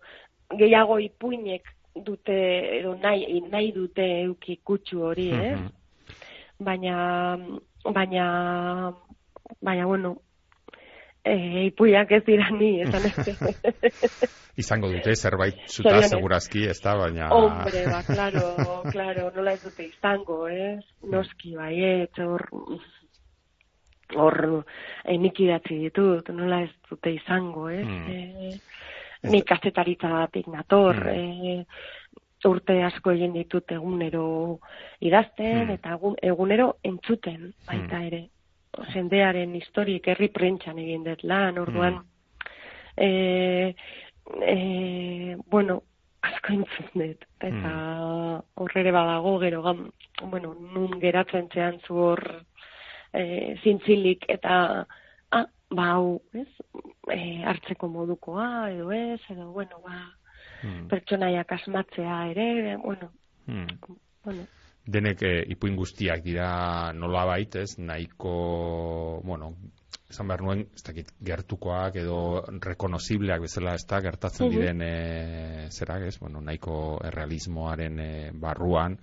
[0.56, 1.62] gehiago ipuinek
[2.04, 2.36] dute,
[2.78, 5.58] edo nahi, nahi dute euki kutsu hori, ez?
[5.58, 5.72] Mhm.
[6.66, 6.96] Baina,
[7.84, 8.26] baina,
[9.60, 10.16] baina, bueno,
[11.26, 13.16] e, ipuiak ez dira ni, esan ez.
[14.62, 17.28] Izango dute zerbait zuta segurazki, ez da, baina...
[17.36, 18.46] Hombre, ba, claro,
[18.88, 20.80] claro, nola ez dute izango, ez?
[21.12, 22.46] Noski baiet, hor,
[24.16, 24.40] hor,
[25.04, 27.84] eh, nik idatzi ditut, nola ez dute izango, ez?
[27.84, 28.08] Hmm.
[28.08, 28.85] Eh,
[29.22, 31.08] nik kazetaritzagatik nator, Hmm.
[31.08, 31.64] eh,
[32.46, 34.60] urte asko egin ditut egunero
[35.00, 35.70] idazten, Hmm.
[35.70, 38.28] eta egun, egunero entzuten baita ere.
[38.92, 42.04] Jendearen historik herri prentxan egin dut lan, orduan, Hmm.
[42.96, 43.74] eh,
[44.42, 45.82] eh, bueno,
[46.22, 48.42] asko entzun dut, eta Hmm.
[48.54, 49.90] horrere badago, gero, gam,
[50.22, 52.44] bueno, nun geratzen zean zu hor
[53.12, 54.86] eh, zintzilik, eta,
[55.30, 56.48] ah, ba, hau, ez,
[57.12, 60.04] eh, hartzeko modukoa, edo ez, edo, bueno, ba,
[60.62, 60.86] Mm.
[60.88, 63.10] pertsonaiak asmatzea ere, bueno,
[63.46, 63.66] Mm.
[64.24, 64.46] bueno,
[64.86, 69.56] Denek eh, ipuin guztiak dira nolabait, ez, nahiko, bueno,
[70.08, 76.06] esan behar nuen, ez dakit, gertukoak edo rekonozibleak bezala ez da, gertatzen diren, e, zerak,
[76.06, 78.98] ez, bueno, nahiko errealismoaren eh, barruan,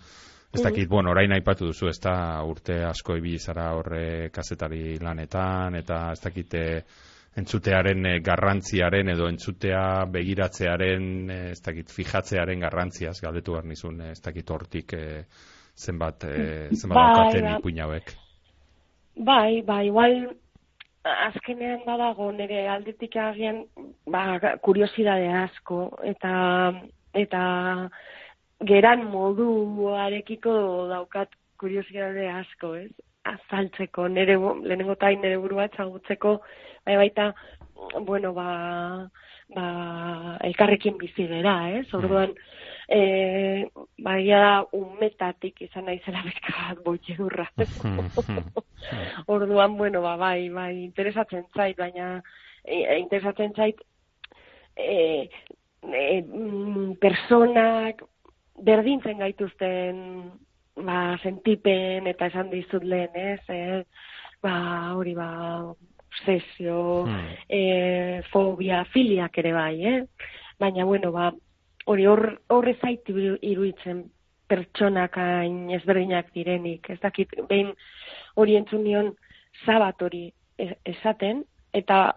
[0.53, 5.75] ez dakit, bueno, orain aipatu duzu, ez da, urte asko ibili zara horre kazetari lanetan,
[5.75, 6.83] eta ez dakit, eh,
[7.39, 14.21] entzutearen eh, garrantziaren edo entzutea begiratzearen, eh, ez dakit, fijatzearen garrantziaz, galdetu behar nizun, ez
[14.21, 15.25] dakit hortik eh,
[15.75, 17.57] zenbat, eh, zenbat Bai, daukaten ba.
[17.57, 18.13] ipuin hauek.
[19.15, 20.19] Bai, ba, igual
[21.03, 23.63] azkenean badago nire aldetik agian
[24.07, 26.33] ba, kuriosidade asko eta
[27.13, 27.41] eta
[28.61, 30.53] geran moduarekiko
[30.91, 32.91] daukat kuriosidade asko, ez?
[33.23, 36.41] Azaltzeko, nire, lehenengo tain nire burua etzagutzeko,
[36.85, 37.29] bai baita,
[38.03, 38.47] bueno, ba,
[39.55, 39.65] ba,
[40.43, 41.85] elkarrekin bizi gera, ez?
[41.95, 42.35] Orduan,
[42.91, 42.99] e,
[44.03, 47.47] baia da, umetatik izan naizela bezka bat boiedurra.
[49.37, 52.17] Orduan, bueno, ba, bai, bai, interesatzen zait, baina
[52.63, 53.79] e, interesatzen zait
[54.75, 55.29] e,
[55.83, 58.03] e, mm, personak
[58.55, 60.31] berdintzen gaituzten
[60.75, 63.41] ba, sentipen eta esan dizut lehen, ez?
[63.49, 63.83] E,
[64.41, 65.29] ba, hori ba,
[66.13, 67.35] obsesio, Hmm.
[67.49, 70.03] e, fobia, filiak ere bai, eh?
[70.59, 71.31] Baina, bueno, ba,
[71.85, 74.05] hori hor, horre zait iru- iruditzen
[74.47, 76.89] pertsonak hain ezberdinak direnik.
[76.89, 77.73] Ez dakit, behin
[78.35, 79.15] hori entzun nion
[79.65, 82.15] zabat hori e- esaten, eta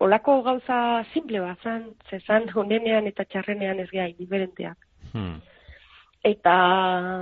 [0.00, 4.76] olako gauza simple bat zan, zezan honenean eta txarrenean ez gai, diferenteak.
[5.12, 5.40] Hmm.
[6.28, 6.54] Eta,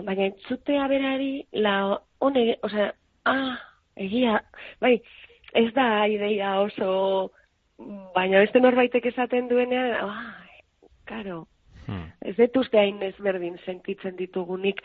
[0.06, 2.92] baina entzutea berari, la hone, osea,
[3.28, 3.58] ah,
[3.96, 4.40] egia,
[4.80, 4.96] bai,
[5.52, 7.32] ez da ideia oso,
[8.14, 10.32] baina beste norbaitek esaten duenean, ah,
[11.04, 11.44] karo,
[11.86, 12.10] Hmm.
[12.26, 14.80] ez dut uste hain ezberdin sentitzen ditugunik,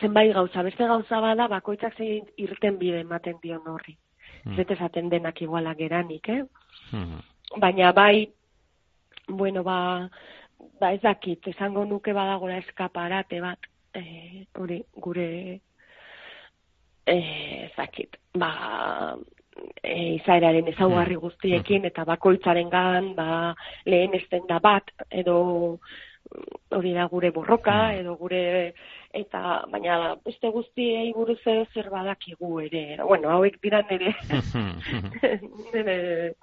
[0.00, 3.94] zenbait gauza, beste gauza bada, bakoitzak zein irten bide ematen dion horri.
[4.42, 4.52] Hmm.
[4.52, 6.42] Ez dut esaten denak iguala geranik, eh?
[6.90, 7.22] Hmm.
[7.62, 8.28] baina bai,
[9.28, 10.08] bueno, ba,
[10.80, 15.60] ba ez dakit, esango nuke badagola eskaparate bat, eh, hori, gure,
[17.06, 19.16] eh, ez dakit, ba,
[19.82, 23.54] e, izaeraren ezaugarri guztiekin, eta bakoitzaren gan, ba,
[23.86, 24.12] lehen
[24.48, 25.78] da bat, edo
[26.74, 28.00] hori da gure borroka, Mm.
[28.00, 28.74] edo gure,
[29.12, 32.98] eta, baina beste guztiei buruz ere zer badakigu ere.
[33.02, 34.14] Bueno, hauek dira nire,
[35.72, 36.34] nire,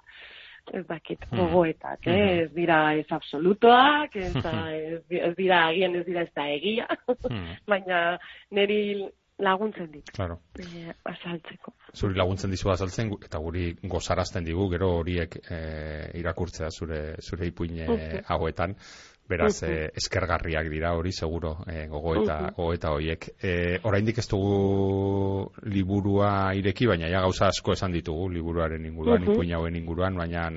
[0.72, 1.38] ez dakit, Hmm.
[1.38, 2.42] gogoetak, eh?
[2.44, 6.86] Ez dira ez absolutoak, ez, da, ez, ez dira agian ez dira ez da egia,
[7.28, 7.52] Hmm.
[7.68, 8.18] baina
[8.50, 10.38] niri laguntzen dit, Claro.
[10.58, 11.72] eh, azaltzeko.
[11.92, 15.58] Zuri laguntzen dizu azaltzen eta guri gozarazten digu gero horiek e,
[16.20, 18.24] irakurtzea zure zure ipuin e, Mhm.
[18.28, 18.76] hauetan.
[19.28, 22.54] Beraz, e, eskergarriak dira hori seguro e, gogoeta Mhm.
[22.56, 23.28] gogoeta horiek.
[23.42, 29.32] E, oraindik ez dugu liburua ireki, baina ja gauza asko esan ditugu liburuaren inguruan, Mhm.
[29.32, 30.50] ipuin hauen inguruan, baina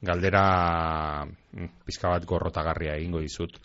[0.00, 3.58] galdera mm, pizka bat gorrotagarria egingo dizut.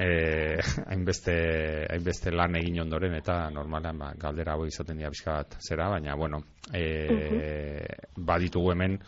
[0.00, 5.56] eh, hainbeste, hainbeste lan egin ondoren eta normalean ba, galdera hau izaten dira pixka bat
[5.60, 7.84] zera, baina bueno, eh,
[8.16, 8.98] baditugu hemen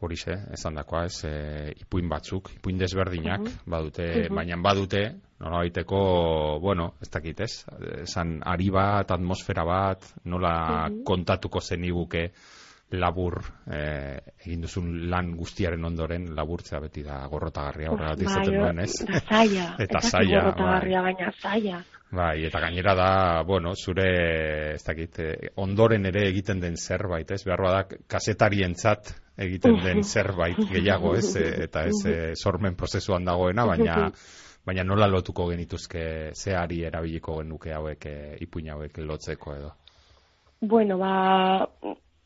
[0.00, 5.02] horixe, esan dakoa, ez, e, ipuin batzuk, ipuin desberdinak, badute, baina badute,
[5.40, 6.00] nola baiteko,
[6.60, 7.52] bueno, ez dakit, ez,
[8.02, 10.54] esan ari bat, atmosfera bat, nola
[11.06, 12.30] kontatuko zeniguke
[12.98, 13.38] labur
[13.70, 19.22] eh, egin duzun lan guztiaren ondoren laburtzea beti da gorrotagarria horregatik izaten duen, ez?
[19.28, 19.70] Zaila.
[19.78, 21.80] Eta zaila, gorrotagarria, baina zaila.
[22.10, 23.10] Bai, eta gainera da,
[23.46, 24.06] bueno, zure,
[24.74, 27.44] ez dakit, eh, ondoren ere egiten den zerbait, ez?
[27.46, 31.36] Behar da, kasetarientzat egiten den zerbait gehiago, ez?
[31.38, 33.98] E, eta ez e, sormen prozesuan dagoena, baina
[34.66, 36.02] baina nola lotuko genituzke
[36.36, 39.70] zeari erabiliko genuke hauek, e, ipuin hauek lotzeko edo.
[40.60, 41.14] Bueno, ba,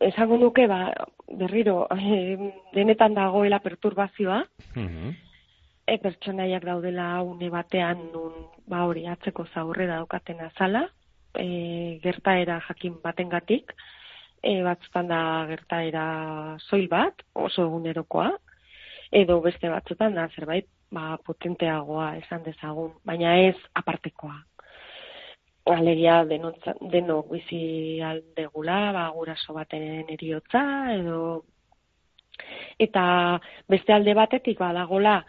[0.00, 0.92] esango nuke, ba,
[1.28, 2.38] berriro, eh,
[2.74, 5.14] denetan dagoela perturbazioa, Mhm.
[5.86, 8.32] e, pertsonaiak daudela une batean nun,
[8.66, 10.88] ba hori atzeko zaurre daukaten azala,
[11.34, 13.72] e, gertaera jakin batengatik,
[14.42, 18.30] e, batzutan da gertaera soil bat, oso egunerokoa,
[19.12, 24.44] edo beste batzutan da zerbait ba, potenteagoa esan dezagun, baina ez apartekoa.
[25.64, 31.44] Alegia denotza, denok bizi aldegula, ba, guraso baten eriotza, edo
[32.78, 33.04] eta
[33.70, 35.22] beste alde batetik badagola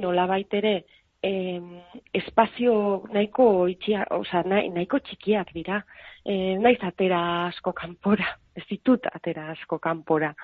[0.00, 0.84] nola ere
[1.22, 1.80] em,
[2.12, 5.82] espazio nahiko itxia, osea, nahi, nahiko txikiak dira.
[6.24, 8.26] E, naiz atera asko kanpora,
[8.58, 10.34] ez ditut atera asko kanpora.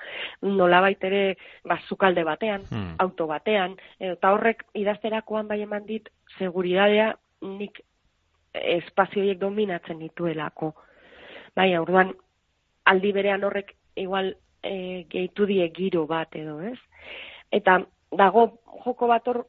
[0.41, 2.95] Nola ere bazukalde batean, Hmm.
[2.99, 7.81] auto batean, eta horrek idazterakoan bai eman dit seguridadea nik
[8.53, 10.73] espazioiek dominatzen dituelako.
[11.55, 12.13] Bai, orduan
[12.89, 14.33] aldi berean horrek igual
[14.63, 16.77] e, gehitu die giro bat edo, ez?
[17.51, 17.79] Eta
[18.17, 18.45] dago
[18.85, 19.43] joko bat hor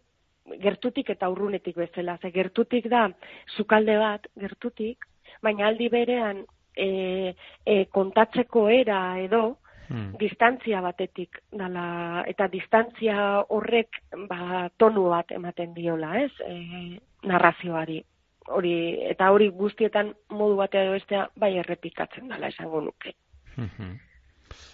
[0.60, 2.18] gertutik eta urrunetik bezala.
[2.22, 3.08] Ze gertutik da
[3.56, 5.06] sukalde bat, gertutik,
[5.42, 6.44] baina aldi berean
[6.76, 7.34] e,
[7.64, 9.56] e, kontatzeko era edo
[9.90, 10.12] Hmm.
[10.22, 13.96] distantzia batetik dala, eta distantzia horrek
[14.30, 16.30] ba, tonu bat ematen diola, ez?
[16.46, 17.98] E, narrazioari.
[18.48, 18.72] Hori,
[19.10, 23.14] eta hori guztietan modu batea edo bestea bai errepikatzen dela esango nuke.
[23.56, 23.98] Mhm.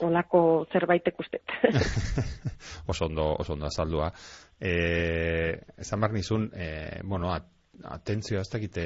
[0.07, 0.41] Olako
[0.73, 1.41] zerbaitek uste.
[2.93, 4.13] oso ondo, oso ondo azaldua.
[4.61, 7.51] Eh, esan behar nizun, eh, bueno, at,
[7.85, 8.85] atentzioa ez dakite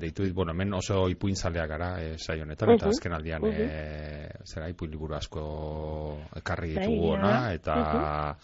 [0.00, 3.60] deitu dit, bueno, hemen oso ipuinzaleak gara eh, saio honetan, eta Mhm, azken aldian mhm.
[3.60, 8.36] eh, zera ipuin liburu asko ekarri ditugu ona, eta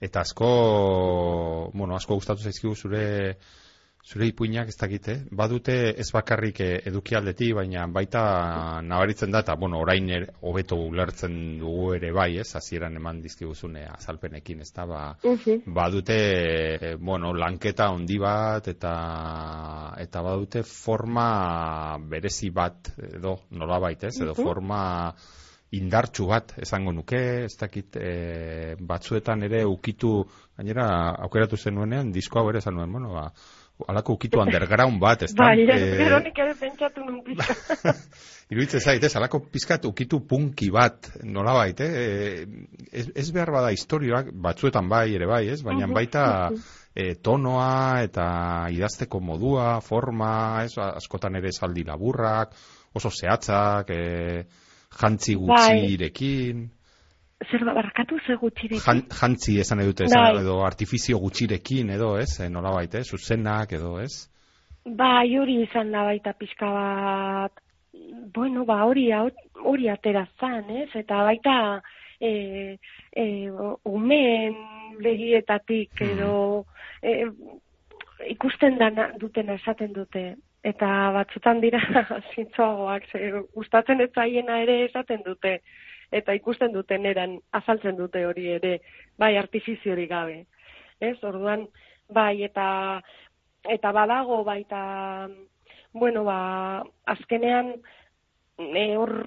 [0.00, 3.36] eta asko, bueno, asko gustatu zaizkigu zure
[4.06, 8.22] zure ipuinak ez dakite, badute ez bakarrik eh, edukialdetik, baina baita
[8.82, 10.08] nabaritzen da, eta bueno, orain
[10.40, 15.02] hobeto ulertzen dugu ere bai, ez, hasieran eman dizkiguzune azalpenekin, ez da, ba,
[15.66, 18.94] badute, eh, bueno, lanketa handi bat, eta
[20.00, 24.80] eta badute forma berezi bat, edo nolabait, ez, edo forma
[25.70, 30.16] indartsu bat esango nuke, ez dakit e, batzuetan ere ukitu,
[30.58, 30.86] gainera
[31.26, 33.28] aukeratu zenuenean, disko hau ere esan nuen, bueno, ba,
[33.88, 35.50] alako ukitu underground bat, ez da?
[35.50, 37.94] Bai, Eh, gero nik ere pentsatu nun pizka.
[38.50, 42.44] Iruditzen zait, ez, alako pizkat ukitu punki bat, nolabait, eh?
[42.90, 45.60] Ez, ez behar bada historioak, batzuetan bai, ere bai, ez?
[45.62, 46.24] Baina baita
[46.94, 48.26] e, tonoa eta
[48.74, 50.32] idazteko modua, forma,
[50.64, 52.58] ez, askotan ere esaldi laburrak,
[52.98, 54.44] oso zehatzak, e,
[54.98, 55.96] jantzi Bai.
[57.48, 58.82] Zer da, barkatu ze gutxirekin.
[58.84, 60.42] jan, jantzi esan nahi dute, esan, Bai.
[60.42, 64.28] edo artifizio gutxirekin, edo, ez, e, nolabait, ez, zuzenak, edo, ez?
[64.84, 67.64] Bai, hori izan da baita pixka bat,
[68.34, 69.08] bueno, ba, hori,
[69.64, 70.90] hori atera zan, ez?
[71.00, 71.56] Eta baita,
[72.20, 72.76] e,
[73.16, 73.24] e,
[73.84, 74.54] umeen
[75.00, 76.66] begietatik edo
[77.02, 77.24] e,
[78.28, 80.34] ikusten dana, dutena esaten dute.
[80.60, 81.80] Eta batzutan dira
[82.34, 85.60] zintzoagoak, ze gustatzen ez zaiena ere esaten dute.
[86.12, 88.80] Eta ikusten duten eran azaltzen dute hori ere,
[89.18, 90.46] bai artifiziori gabe.
[91.00, 91.66] Ez, orduan,
[92.10, 93.00] bai, eta
[93.68, 95.28] eta badago baita
[95.92, 97.74] bueno ba azkenean
[98.58, 99.26] e, hor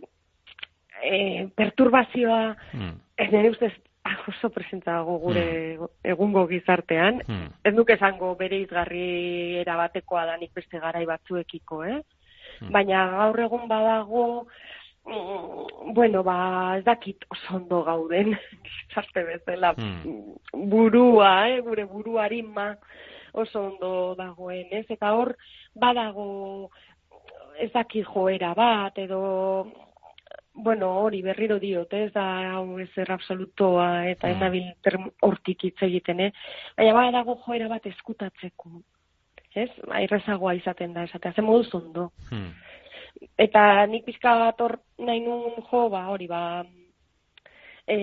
[1.03, 2.97] e, perturbazioa Hmm.
[3.17, 3.73] ez nire ustez
[4.03, 7.49] ah, oso presenta dago gure egungo gizartean Hmm.
[7.63, 12.01] ez nuke esango bere izgarri erabatekoa danik beste garai batzuekiko eh
[12.59, 12.71] Hmm.
[12.71, 14.47] baina gaur egun badago mm,
[15.05, 20.35] bueno, ba, ez dakit oso ondo gauden, gizarte bezala, Hmm.
[20.53, 22.75] burua, eh, gure buruari ma
[23.33, 24.85] oso ondo dagoen, ez?
[24.89, 25.35] Eta hor,
[25.75, 26.69] badago,
[27.59, 29.67] ez dakit joera bat, edo,
[30.53, 34.43] bueno, hori berriro diot, ez da hau ezer absolutoa, eta ez Hmm.
[34.43, 36.31] nabil term- hortik hitz egiten, eh?
[36.77, 38.81] Baina badago joera bat eskutatzeko.
[39.55, 39.69] ez?
[39.91, 42.11] Airrezagoa izaten da, esatea, ze moduz ondo.
[42.31, 42.49] Hmm.
[43.37, 46.63] Eta nik pizka bat hor nahi nuen jo, ba, hori, ba,
[47.87, 47.97] e,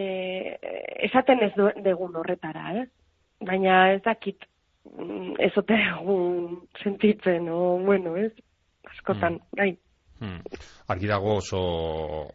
[1.08, 1.52] esaten ez
[1.84, 2.88] degun horretara, ez?
[3.46, 4.44] Baina ez dakit
[4.84, 8.32] mm, ez ote egun sentitzen, o, bueno, ez?
[8.90, 9.72] Askotan, bai.
[10.20, 10.40] Hmm.
[10.92, 11.61] Argi dago oso,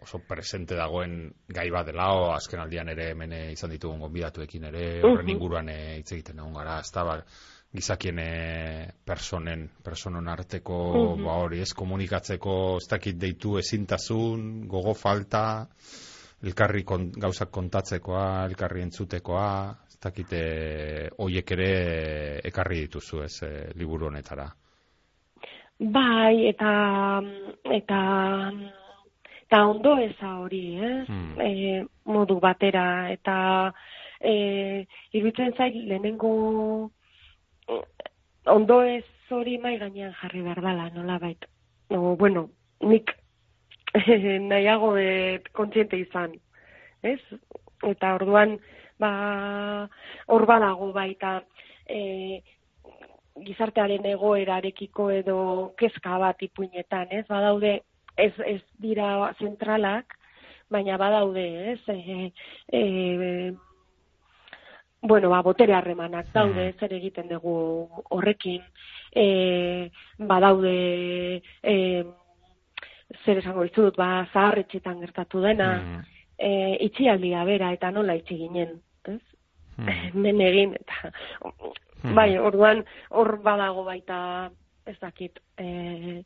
[0.01, 4.65] oso presente dagoen gai bat dela, o azken aldian ere hemen eh, izan ditugun gonbidatuekin
[4.71, 7.19] ere, horren inguruan eh, hitz egiten egon gara, ez da, ba,
[7.75, 10.77] gizakien eh, personen, personen arteko,
[11.15, 11.23] Mhm.
[11.25, 15.67] ba hori, ez komunikatzeko, ez dakit deitu ezintasun, gogo falta,
[16.43, 21.71] elkarri kon, gauzak kontatzekoa, elkarri entzutekoa, ez dakit eh, hoiek ere
[22.43, 24.47] ekarri dituzu ez eh, liburu honetara.
[25.79, 27.21] Bai, eta
[27.75, 27.99] eta
[29.45, 31.03] eta ondo eza hori, eh?
[31.07, 31.39] Hmm.
[31.41, 33.73] E, modu batera eta
[34.21, 36.31] e, iruditzen zait lehenengo
[36.87, 36.94] eh,
[38.45, 41.45] ondo ez hori mai gainean jarri behar dela, nola bait.
[41.89, 42.49] No, bueno,
[42.81, 43.11] nik
[44.51, 46.35] nahiago dut kontziente izan,
[47.01, 47.19] ez?
[47.85, 48.57] Eta orduan,
[49.01, 49.11] ba,
[50.27, 51.39] hor badago baita,
[51.87, 52.41] e,
[53.45, 55.37] gizartearen egoerarekiko edo
[55.79, 57.25] kezka bat ipuinetan, ez?
[57.29, 57.79] Badaude,
[58.17, 60.15] ez, ez dira zentralak,
[60.71, 61.81] baina badaude, ez?
[61.89, 62.31] E,
[62.71, 62.81] e,
[65.07, 66.79] bueno, ba, botere harremanak daude, Mhm.
[66.79, 68.61] zer egiten dugu horrekin,
[69.13, 72.03] e, badaude, e,
[73.23, 76.01] zer esango dizut, ba, zaharretxetan gertatu dena, Hmm.
[76.37, 79.21] e, itxialdia bera eta nola itxi ginen, ez?
[79.77, 79.85] Hmm.
[80.13, 81.11] men egin eta
[82.03, 82.13] Hmm.
[82.15, 84.51] bai, orduan hor badago baita
[84.85, 86.23] ez dakit e,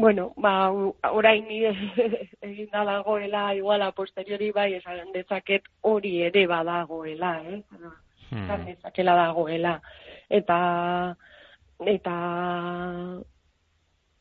[0.00, 0.70] bueno, ba
[1.12, 1.72] orain nire
[2.48, 7.62] egin da dagoela igual a posteriori bai esan dezaket hori ere badagoela, eh?
[8.30, 8.44] Hmm.
[8.44, 9.80] Esan dezakela dagoela
[10.28, 11.16] eta
[11.86, 12.16] eta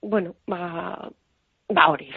[0.02, 1.12] bueno, ba
[1.74, 2.10] ba hori.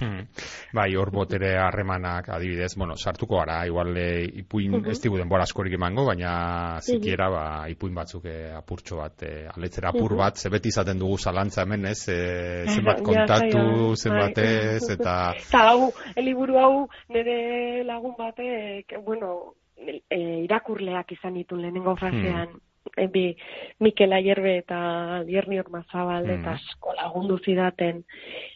[0.00, 0.26] Hmm.
[0.72, 4.90] Bai, hor botere harremanak adibidez, bueno, sartuko gara, igual eh, ipuin Mhm.
[4.90, 9.90] ez digu denbora askorik emango, baina zikiera ba, ipuin batzuk eh, apurtxo bat, eh, aletzera
[9.90, 14.44] apur bat, ze beti izaten dugu zalantza hemen, ez, eh, zenbat zaila, zenbat bai.
[14.44, 15.16] ez, eta...
[15.50, 22.48] Eta hau, liburu hau nire lagun batek, bueno, e, irakurleak izan ditu lehenengo fasean.
[22.56, 22.69] E,
[23.12, 23.36] bi,
[23.80, 26.40] Mikel Aierbe eta Bierni Ormazabal Hmm.
[26.40, 28.04] eta asko lagundu zidaten.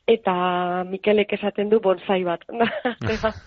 [0.06, 2.40] Eta Mikelek esaten du bonsai bat.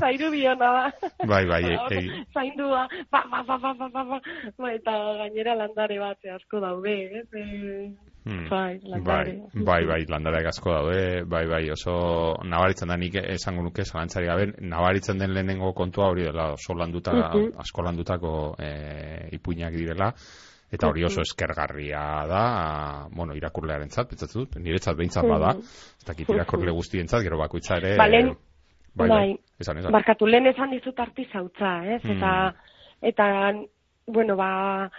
[0.00, 0.92] Zairu biona da.
[1.26, 4.02] Bai, bai, Ba, egi- Zaindua, ba, ba, ba, ba, ba, ba,
[4.58, 4.70] ba.
[4.72, 7.28] Eta gainera landare bat asko daude, ez?
[7.34, 7.42] E,
[8.24, 8.46] Hmm.
[8.48, 9.32] Bai, Bai, landare.
[9.52, 14.46] bai, bai, landareak asko daude, bai, bai, oso nabaritzen da nik esango nuke zalantzari gabe,
[14.60, 17.52] nabaritzen den lehenengo kontua hori dela oso landuta, Mhm.
[17.60, 20.08] asko landutako e, ipuinak direla,
[20.72, 26.28] eta hori oso eskergarria da, bueno, irakurlearen zat, pentsatzen dut, niretzat behintzat bada, ez dakit
[26.30, 27.96] irakurle guztientzat, gero bakoitza ere...
[27.98, 28.32] Ba, lehen-
[28.94, 29.38] bai, bai, bai.
[29.60, 29.92] esan, esan.
[29.92, 32.02] Barkatu, lehen esan dizut artizautza, ez?
[32.02, 32.16] Hmm.
[32.16, 32.54] Eta,
[33.02, 33.52] eta,
[34.06, 34.90] bueno, ba,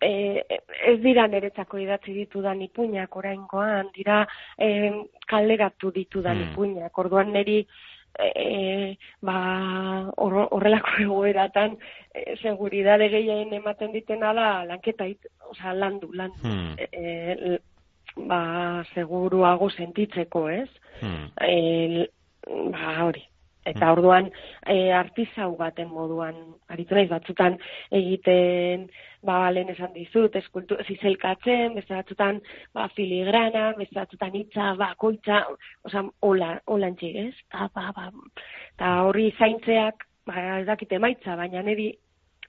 [0.00, 0.44] e,
[0.86, 4.26] ez dira niretzako idatzi ditudan ipuinak oraingoan, dira
[4.58, 4.92] e,
[5.26, 6.52] kalderatu ditudan Hmm.
[6.52, 6.98] ipuinak.
[6.98, 7.66] Orduan niri
[8.18, 9.36] e, ba,
[10.16, 11.76] hor- horrelako egoeratan
[12.14, 16.40] e, seguridade gehien ematen ditena da lanketa, it, osea, landu, landu.
[16.42, 16.74] Hmm.
[16.78, 17.58] E, e,
[18.16, 20.68] ba, seguruago sentitzeko, ez?
[21.00, 21.26] Hmm.
[21.40, 22.10] el,
[22.72, 23.24] ba, hori.
[23.66, 24.28] Eta orduan
[24.66, 26.36] e, artizau baten moduan
[26.70, 27.58] aritu naiz batzutan
[27.98, 28.86] egiten
[29.26, 32.40] ba lehen esan dizut eskultu zizelkatzen, beste batzutan
[32.74, 35.42] ba filigrana, beste batzutan hitza bakoitza,
[35.84, 37.34] osea hola holantzi, ez?
[37.50, 38.10] Ta ba ba
[38.78, 41.90] ta hori zaintzeak ba ez dakit emaitza, baina niri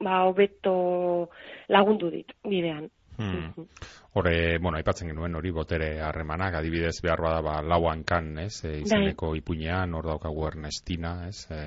[0.01, 1.30] ba hobeto
[1.74, 2.89] lagundu dit bidean.
[3.18, 3.65] Hmm.
[4.13, 8.76] Hore, bueno, aipatzen genuen hori botere harremanak, adibidez behar bada ba, lau hankan, ez, e,
[8.84, 11.61] izeneko ipuinean, hor daukagu Ernestina, ez, e,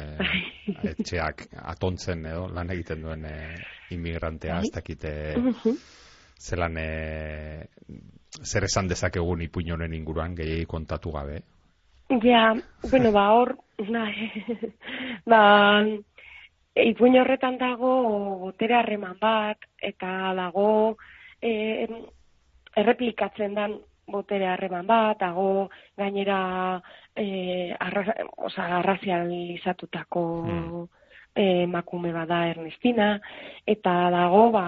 [0.93, 3.37] etxeak atontzen edo lan egiten duen e,
[3.97, 5.15] inmigrantea, ez dakite
[6.41, 7.67] zelan e,
[8.43, 11.43] zer esan dezakegun ipuin honen inguruan, gehiagi kontatu gabe.
[12.23, 12.55] Ja,
[12.91, 13.57] bueno, ba hor,
[13.91, 14.07] na,
[15.31, 15.43] ba,
[16.75, 17.93] ipuin horretan dago
[18.47, 20.97] botere harreman bat, eta dago
[21.43, 21.87] e,
[22.77, 23.79] erreplikatzen dan
[24.11, 25.69] botere harreman bat, dago
[25.99, 26.81] gainera
[27.15, 28.05] e, arra,
[28.37, 30.25] oza, arrazializatutako
[31.35, 33.13] e, emakume bada Ernestina,
[33.67, 34.67] eta dago ba,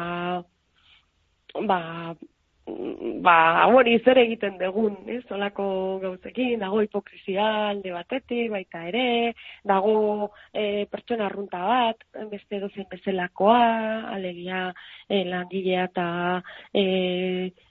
[1.67, 1.81] ba,
[2.15, 2.32] mm,
[2.67, 5.65] ba, hori zer egiten dugun, ez, olako
[6.03, 9.35] gauzekin, dago hipokrizia alde batetik, baita ere,
[9.67, 14.69] dago e, pertsona arrunta bat, beste dozen bezalakoa, alegia
[15.09, 16.07] e, langilea eta
[16.73, 16.85] e,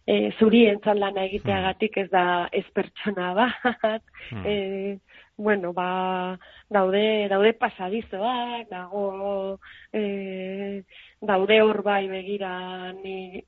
[0.05, 4.43] e, zurientzat lana egiteagatik ez da ez pertsona bat, Hmm.
[4.45, 4.99] e,
[5.37, 6.37] bueno, ba,
[6.69, 9.59] daude, daude pasadizoak, dago,
[9.91, 10.83] e,
[11.22, 13.43] daude hor bai begira ni,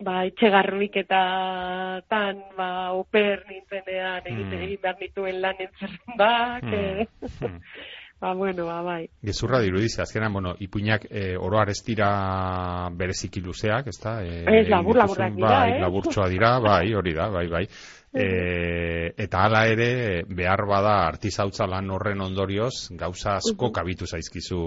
[0.00, 4.62] ba, itxegarrik eta tan, ba, oper nintzenean egite Hmm.
[4.62, 6.74] egin behar nituen lan entzerrendak, Hmm.
[6.74, 7.20] e, Hmm.
[8.20, 9.08] ba, bueno, ba, bai.
[9.22, 14.22] Gezurra dirudiz, azkenan, bueno, ipuinak e, oro arestira bereziki luzeak, ezta?
[14.22, 15.80] E, Ez, labur, laburrak dituzun, dira, bai, eh?
[15.80, 17.66] laburtsoa dira, bai, hori da, bai, bai.
[18.12, 18.26] E,
[19.24, 24.60] eta hala ere, behar bada artizautza lan horren ondorioz, gauza asko kabitu zaizkizu,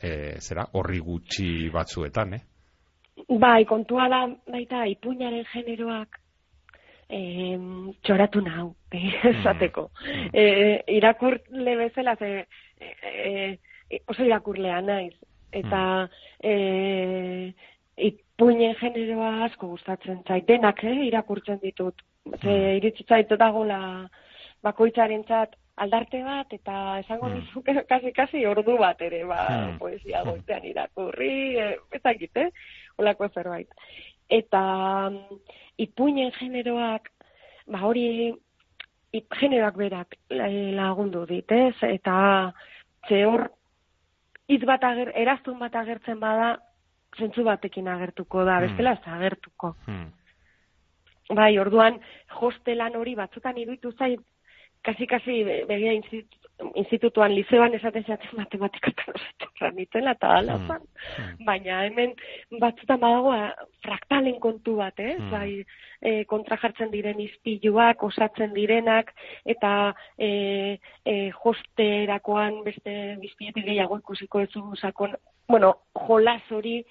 [0.00, 2.42] e, zera, horri gutxi batzuetan, eh?
[3.28, 6.18] Bai, kontua da, baita, ipuñaren generoak
[7.12, 7.58] eh,
[8.04, 8.70] txoratu nau,
[9.32, 9.90] esateko.
[10.06, 10.30] Mm.
[10.32, 12.46] Eh, irakurle bezala, ze,
[12.80, 13.58] eh,
[13.90, 15.14] eh, oso irakurlea naiz.
[15.52, 16.08] Eta
[16.40, 17.52] eh,
[18.08, 20.46] ipuñen generoa asko gustatzen zait.
[20.48, 21.94] Denak, eh, irakurtzen ditut.
[22.42, 22.76] Ze, Mm.
[22.78, 24.08] iritsi zait dagola
[24.62, 27.34] bakoitzarentzat aldarte bat, eta esango Mm.
[27.34, 29.78] nizuke kasi, kasi ordu bat ere, ba, Mm.
[29.78, 32.50] poesia goizean irakurri, e, ezakit, eh?
[32.98, 33.68] Olako zerbait.
[34.28, 35.38] Eta mm,
[35.78, 37.08] ipuinen generoak,
[37.66, 38.32] ba hori,
[39.12, 41.74] ip, generoak berak la- lagundu dit, ez?
[41.82, 42.52] Eta
[43.08, 43.50] ze hor,
[44.48, 46.58] hitz bat ager, eraztun bat agertzen bada,
[47.18, 48.66] zentzu batekin agertuko da, Mm.
[48.66, 49.74] bestela ez agertuko.
[49.86, 50.12] Hmm.
[51.34, 52.00] Bai, orduan,
[52.40, 54.20] hostelan hori batzutan iruditu zait,
[54.82, 56.36] kasi-kasi begia institu,
[56.74, 60.66] institutuan, liceoan esaten zaten matematikotan osatzen nitzela, eta ala Hmm.
[60.68, 60.82] zan.
[61.16, 61.44] Hmm.
[61.46, 62.14] Baina hemen
[62.60, 63.52] batzutan badago eh,
[63.82, 65.18] fraktalen kontu bat, ez?
[65.18, 65.30] Hmm.
[65.30, 65.64] Bai,
[66.02, 69.14] e, kontra jartzen diren izpiluak, osatzen direnak,
[69.46, 74.50] eta e, e, hosterakoan beste bizpietik gehiago ikusiko ez
[74.80, 75.14] sakon,
[75.48, 76.84] bueno, jolas hori,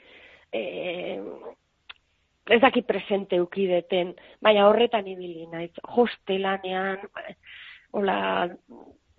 [0.51, 1.19] e,
[2.51, 6.97] ez dakit presente ukideten, baina horretan ibili naiz, hostelanean,
[7.91, 8.49] hola,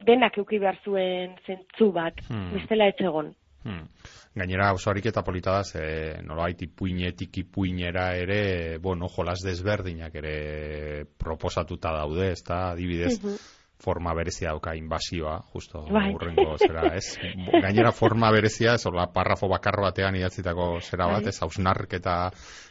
[0.04, 2.52] denak euki behar zuen zentzu bat, Hmm.
[2.56, 3.34] bestela ez egon.
[3.62, 3.86] Hmm.
[4.34, 11.92] Gainera oso ariketa polita da, ze nolabait ipuinetik ipuinera ere, bueno, jolas desberdinak ere proposatuta
[11.92, 13.36] daude, ezta adibidez, Mhm.
[13.82, 16.12] Forma berezia dauka inbasioa, justo Bai.
[16.14, 17.16] urrengo zera, ez?
[17.62, 21.32] Gainera forma berezia, ez hola parrafo bakar batean idatzitako zera bat, Bai.
[21.34, 22.16] ez hausnarketa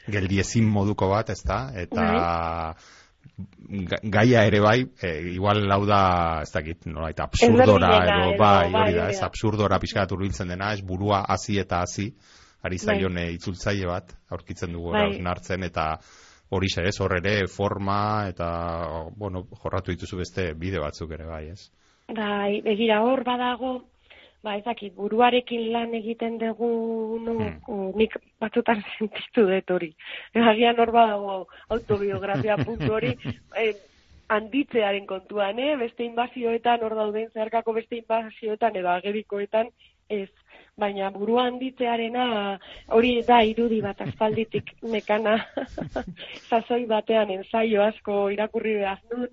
[0.07, 1.65] geldiezin moduko bat, ezta?
[1.75, 2.07] Eta
[3.81, 8.71] ga- gaia ere bai, e, igual lau da, ez dakit, nola, eta absurdora, edo, bai,
[8.71, 9.27] bai, hori da, ez, da.
[9.27, 12.09] absurdora pixkat urbiltzen dena, ez burua hasi eta hasi,
[12.63, 12.95] ari Bai.
[12.95, 15.07] zaion e, itzultzaile bat, aurkitzen dugu Bai.
[15.65, 15.99] eta
[16.51, 18.47] hori ez, hor ere forma, eta,
[19.15, 21.69] bueno, jorratu dituzu beste bide batzuk ere bai, ez?
[22.11, 23.85] Bai, begira hor badago,
[24.43, 27.37] ba ez dakit, buruarekin lan egiten dugu no,
[27.67, 27.93] Hmm.
[27.95, 29.93] nik batzutan sentitu dut hori.
[30.33, 33.15] Agian hor badago autobiografia puntu hori,
[33.55, 33.73] eh,
[34.31, 35.75] handitzearen kontuan, eh?
[35.77, 39.69] beste inbazioetan, hor dauden zeharkako beste inbazioetan edo agerikoetan,
[40.09, 40.29] ez.
[40.79, 42.25] Baina burua handitzearena
[42.95, 45.37] hori da irudi bat aspalditik nekana
[46.49, 49.27] sasoi batean ensaio asko irakurri behar nun,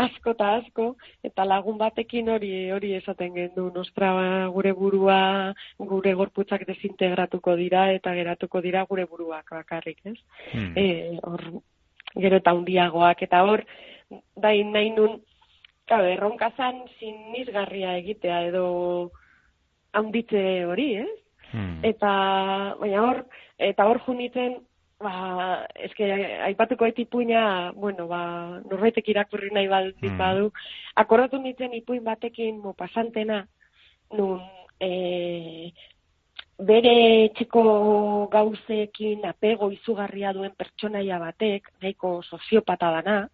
[0.00, 0.86] asko eta asko,
[1.26, 4.12] eta lagun batekin hori hori esaten gendu, nostra
[4.54, 5.20] gure burua,
[5.92, 10.16] gure gorputzak desintegratuko dira, eta geratuko dira gure buruak bakarrik, ez?
[10.52, 10.72] Hmm.
[10.76, 11.46] E, hor,
[12.16, 13.64] gero eta hundiagoak, eta hor,
[14.36, 15.18] bai nahi nun,
[15.90, 18.64] erronka zan sinisgarria egitea, edo
[19.92, 21.12] handitze hori, ez?
[21.50, 21.78] Hmm.
[21.86, 22.10] Eta,
[22.80, 23.24] baina hor,
[23.58, 24.58] eta hor junitzen,
[25.00, 26.06] ba, eske,
[26.46, 28.22] aipatuko eti ipuina, bueno, ba,
[28.70, 30.18] norbaitek irakurri nahi baldin Mm.
[30.18, 30.50] badu,
[30.94, 33.46] akordatu nintzen ipuin batekin, mo, pasantena,
[34.12, 34.40] nun,
[34.80, 35.72] e,
[36.58, 43.28] bere etxeko gauzekin apego izugarria duen pertsonaia batek, nahiko soziopata dana,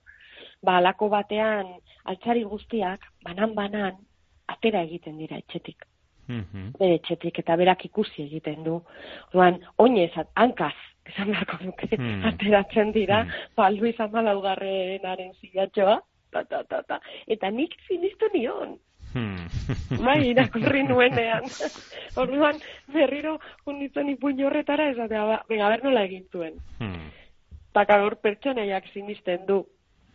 [0.63, 3.99] ba, alako batean, altzari guztiak, banan-banan,
[4.47, 5.85] atera egiten dira etxetik
[6.29, 6.73] Mhm.
[6.79, 8.81] bere etxetik eta berak ikusi egiten du.
[9.29, 10.75] Orduan, oinez, hankaz,
[11.07, 12.25] esan beharko nuke, Hmm.
[12.25, 13.31] ateratzen dira, Hmm.
[13.57, 16.01] ba, Luis Amalaugarrenaren zilatxoa,
[16.33, 17.01] ta, ta, ta, ta.
[17.27, 18.79] Eta nik sinistu nion,
[19.15, 19.47] Hmm.
[20.05, 21.45] bai, irakurri nuenean.
[22.17, 22.57] Orduan,
[22.93, 26.55] berriro unitzen ipuin horretara, esatea, ba, venga, ber nola egin zuen.
[26.79, 27.11] Hmm.
[27.73, 29.67] Taka hor pertsonaiak sinisten du.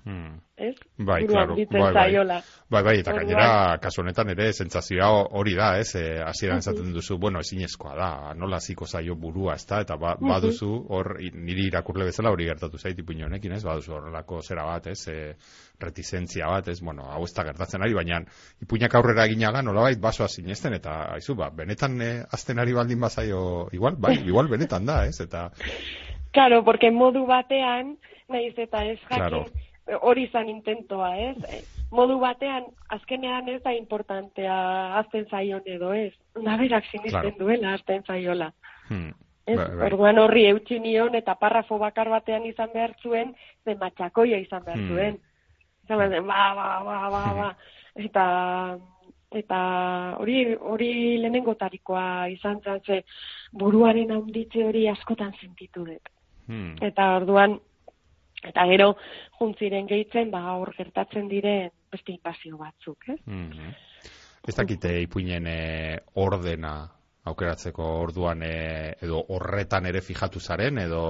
[0.03, 0.39] Hmm.
[0.62, 0.76] Ez?
[0.97, 1.55] Bai, claro.
[1.55, 2.41] Bai, bai.
[2.72, 5.09] Bai, bai, eta gainera, kasu honetan ere, sentsazioa
[5.39, 5.95] hori da, ez?
[5.99, 9.82] E, hasieran esaten duzu, bueno, ezinezkoa da, nola ziko zaio burua, ez da?
[9.86, 13.64] Eta ba, baduzu, hor, niri irakurle bezala hori gertatu zait ipuin honekin, ez?
[13.68, 15.01] Baduzu horrelako zera bat, ez?
[15.12, 15.34] E,
[15.82, 16.80] retizentzia bat, ez?
[16.82, 18.22] Bueno, hau ez da gertatzen ari, baina
[18.64, 23.68] ipuinak aurrera eginala, nolabait basoa sinesten, eta, aizu, ba, benetan e, azten ari baldin bazaio,
[23.74, 25.20] igual, bai, igual benetan da, ez?
[25.26, 25.49] Eta,
[26.32, 27.97] Claro, porque modu batean,
[28.32, 29.45] naiz eta ez jakin, Claro.
[30.01, 31.37] Hori izan intentoa, ez?
[31.49, 36.13] Eh, Modu batean, azkenean ez da importantea azten zaion edo ez.
[36.39, 37.35] Naberak sinisten Claro.
[37.39, 38.53] duela azten zaiola.
[38.89, 39.11] hmm,
[39.45, 39.85] Ez, bai, bai.
[39.87, 43.35] orduan horri eutxi nion eta parrafo bakar batean izan behar zuen,
[43.65, 44.87] ze matxakoia izan behar Hmm.
[44.87, 45.17] zuen.
[45.83, 47.55] Izan behar zuen, ba, ba, ba, ba, ba.
[47.95, 48.77] Eta,
[49.31, 53.03] eta hori, hori lehenengotarikoa izan zen, ze
[53.51, 56.09] buruaren handitze hori askotan sentitu dut.
[56.47, 56.75] Hmm.
[56.81, 57.59] Eta orduan,
[58.43, 58.95] eta gero
[59.39, 63.19] juntziren gehitzen, ba, hor gertatzen diren beste inbazio batzuk, ez?
[63.25, 63.73] Mhm.
[64.47, 66.89] Ez dakite ipuinen e, ordena
[67.30, 71.01] aukeratzeko orduan e, edo horretan ere fijatu zaren edo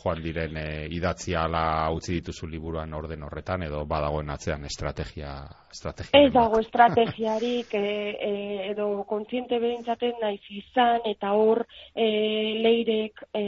[0.00, 1.62] joan diren e, idatzia ala
[1.94, 5.36] utzi dituzu liburuan orden horretan edo badagoen atzean estrategia
[5.70, 7.84] estrategia Ez dago estrategiarik e,
[8.30, 8.32] e,
[8.72, 11.62] edo kontziente behintzaten naiz izan eta hor
[11.94, 12.08] e,
[12.66, 13.46] leirek e,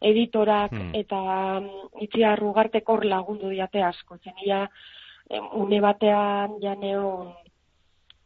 [0.00, 0.90] editorak Hmm.
[0.94, 1.20] eta
[1.60, 4.18] mm, itziar ugartek hor lagundu diate asko.
[4.24, 4.68] Zenia
[5.56, 7.32] une batean janeon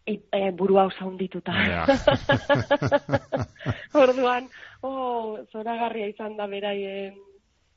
[0.09, 1.52] i- e, burua osa hundituta.
[1.52, 1.84] Ja.
[3.94, 4.48] Orduan,
[4.82, 7.16] oh, zoragarria izan da beraien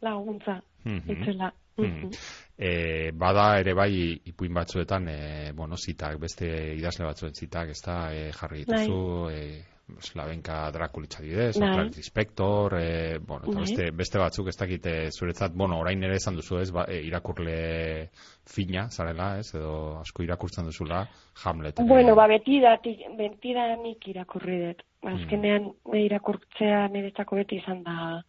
[0.02, 0.62] laguntza.
[0.86, 1.12] Mhm.
[1.12, 1.52] Itzela.
[1.78, 2.10] Hmm.
[2.58, 3.94] E, bada ere bai
[4.28, 9.64] ipuin batzuetan e, bueno, zitak, beste idazle batzuen zitak, ez da, e, jarri dituzu, e,
[10.00, 11.72] Slavenka Drakulitza didez, Bai.
[11.74, 13.66] Clarice Inspector, e, bueno, eta Bai.
[13.66, 18.10] beste, beste batzuk ez dakite zuretzat, bueno, orain ere esan duzu ez, ba, e, irakurle
[18.48, 21.04] fina, zarela, ez, edo asko irakurtzen duzula,
[21.44, 21.80] Hamlet.
[21.80, 21.88] ere.
[21.88, 24.86] Bueno, ba, betidatik, betidanik irakurri dut.
[25.02, 26.00] Azkenean mm.
[26.06, 28.22] irakurtzea niretzako beti izan da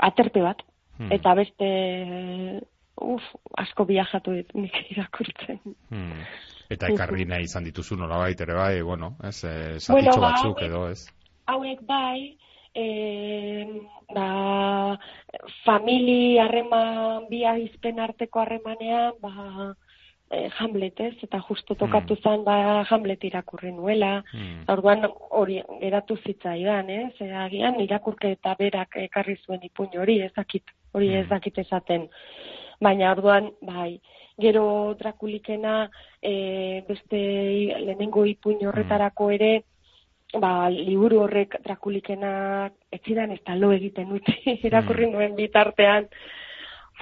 [0.00, 0.62] aterpe bat.
[0.98, 1.10] Hmm.
[1.12, 1.68] Eta beste,
[3.00, 3.24] uf,
[3.58, 5.60] asko viajatu dut nik irakurtzen.
[5.90, 6.24] Hmm.
[6.72, 10.62] Eta ekarri nahi izan dituzu nolabait ere bai, bueno, ez, e, zatitxo Bueno, ba, batzuk
[10.68, 11.06] edo, ez.
[11.52, 12.36] Hauek bai,
[12.74, 12.86] e,
[14.14, 14.98] ba,
[15.64, 19.72] famili harreman, bi izpen arteko harremanean, ba,
[20.30, 24.64] e, Hamlet ez, eta justo tokatu zen, ba, Hamlet irakurri nuela, Hmm.
[24.72, 27.12] Orduan hori geratu zitzaidan, ez?
[27.20, 30.64] E, agian irakurke eta berak ekarri zuen ipuin hori, ez dakit,
[30.94, 31.28] hori ez Mm.
[31.28, 32.08] dakit esaten.
[32.80, 34.00] Baina orduan, bai,
[34.42, 35.76] gero Drakulikena
[36.20, 37.20] e, beste
[37.86, 39.52] lehenengo ipuin horretarako ere,
[40.42, 46.08] ba, liburu horrek Drakulikena etzidan ez da lo egiten utzi, irakurri nuen bitartean,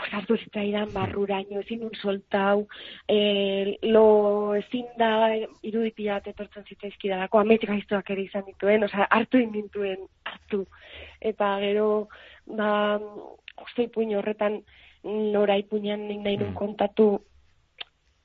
[0.01, 2.67] pues hartu zitzaidan barruraino, ezin un soltau,
[3.09, 5.29] e, lo ezin da
[5.67, 10.65] irudipiat etortzen zitzaizkidalako, amet gaiztoak ere izan dituen, osea, hartu inintuen, hartu.
[11.21, 11.89] Eta gero,
[12.57, 12.71] ba,
[13.67, 14.63] uste ipuin horretan,
[15.05, 16.57] nora ipuinan nik nahi nun Mm.
[16.57, 17.21] kontatu,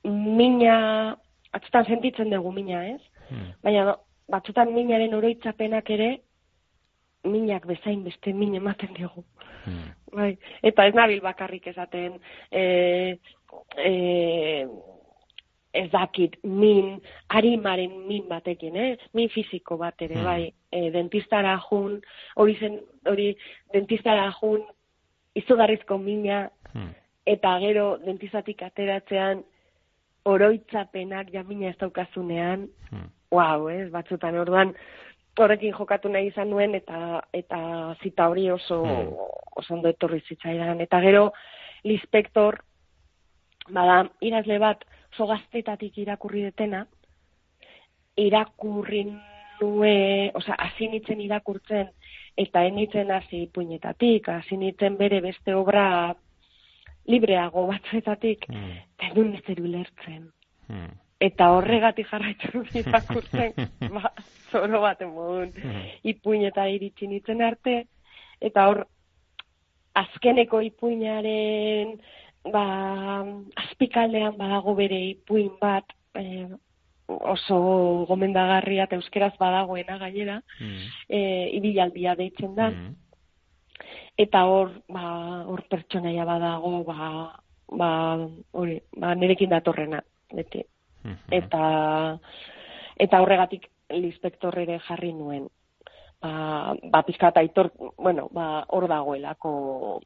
[0.06, 1.16] mina,
[1.52, 3.00] atzutan sentitzen dugu mina, ez?
[3.28, 3.52] Hmm.
[3.64, 3.96] Baina
[4.30, 6.10] batzutan minaren oroitzapenak ere,
[7.26, 9.24] minak bezain beste min ematen digu.
[9.64, 9.94] Hmm.
[10.14, 10.32] Bai,
[10.62, 12.20] eta ez nabil bakarrik esaten
[12.54, 12.62] e,
[13.82, 13.92] e,
[15.76, 16.94] ez dakit min,
[17.34, 19.08] harimaren min batekin, eh?
[19.12, 20.24] min fiziko bat ere, Hmm.
[20.24, 22.00] bai, e, dentistara jun,
[22.36, 23.34] hori zen, hori
[23.74, 24.62] dentistara jun,
[25.34, 26.94] izugarrizko mina, Hmm.
[27.26, 29.44] eta gero dentistatik ateratzean
[30.26, 33.10] oroitzapenak jamina ez daukazunean, Hmm.
[33.30, 34.74] wow, ez, batzutan orduan,
[35.38, 37.58] horrekin jokatu nahi izan nuen eta eta
[38.02, 39.12] zita hori oso Hmm.
[39.56, 41.32] oso ondo etorri zitzaidan eta gero
[41.84, 42.62] Lispektor
[43.68, 46.86] bada irazle bat oso gaztetatik irakurri detena
[48.16, 49.04] irakurri
[49.60, 51.88] nue, osea, hasi irakurtzen
[52.36, 54.56] eta enitzen hasi puinetatik, hasi
[54.98, 56.14] bere beste obra
[57.06, 58.70] libreago batzuetatik, Hmm.
[58.96, 60.30] eta ez nuen ezer ulertzen
[60.68, 60.90] Hmm.
[61.20, 63.52] eta horregatik jarraitu irakurtzen,
[63.94, 64.12] ba,
[64.50, 65.82] zoro baten modun, Mhm.
[66.04, 67.86] ipuin eta iritsi nintzen arte,
[68.40, 68.86] eta hor,
[69.94, 71.96] azkeneko ipuinaren,
[72.52, 73.24] ba,
[73.56, 75.84] azpikaldean badago bere ipuin bat,
[76.14, 76.46] e,
[77.08, 80.86] oso gomendagarria eta euskeraz badagoena gainera, Hmm.
[81.08, 82.94] e, ibilaldia deitzen da, Hmm.
[84.16, 87.36] Eta hor, ba, hor pertsonaia badago, ba,
[87.68, 87.90] ba,
[88.52, 90.02] hori, ba, nirekin datorrena,
[90.32, 90.64] beti
[91.06, 91.14] Hmm.
[91.30, 92.18] eta
[92.98, 95.46] eta horregatik lispektor ere jarri nuen.
[96.20, 100.00] Ba, ba pizka eta aitor, bueno, ba, hor dagoelako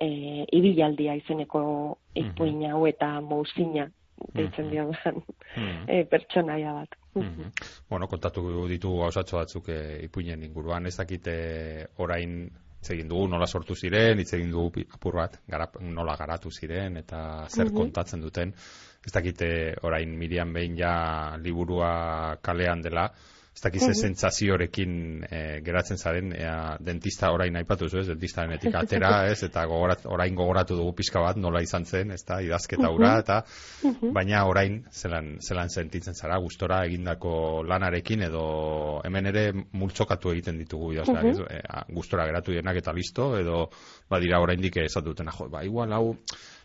[0.00, 3.90] e, ibilaldia izeneko ipuin hau eta mouzina
[4.32, 4.70] deitzen Mhm.
[4.70, 5.16] diodan
[5.56, 5.84] Mhm.
[5.88, 6.96] e, pertsonaia bat.
[7.14, 7.50] Mhm.
[7.90, 12.50] Bueno, kontatu ditugu gauzatxo batzuk e, ipuinen inguruan, ez dakite orain
[12.86, 16.96] hitz egin dugu nola sortu ziren, hitz egin dugu apur bat, garap, nola garatu ziren
[16.96, 17.74] eta zer Mhm.
[17.74, 18.52] kontatzen duten.
[19.06, 23.10] Ez dakite orain Miriam behin ja liburua kalean dela,
[23.56, 23.94] ez dakit ze Mhm.
[24.00, 30.04] sentsaziorekin e, geratzen zaren, ea, dentista orain aipatu zu, ez, dentistarenetik atera, ez, eta gogorat,
[30.04, 33.38] orain gogoratu dugu pixka bat nola izan zen, ez da, idazketa hura, eta
[33.82, 34.12] Mhm.
[34.12, 40.92] baina orain zelan, zelan sentitzen zara gustora egindako lanarekin edo hemen ere multzokatu egiten ditugu
[40.92, 41.30] idazleak, Mhm.
[41.30, 41.40] ez?
[41.48, 43.70] E, gustora geratu dienak eta listo edo
[44.10, 46.16] badira oraindik esatu dutena jo, ba igual hau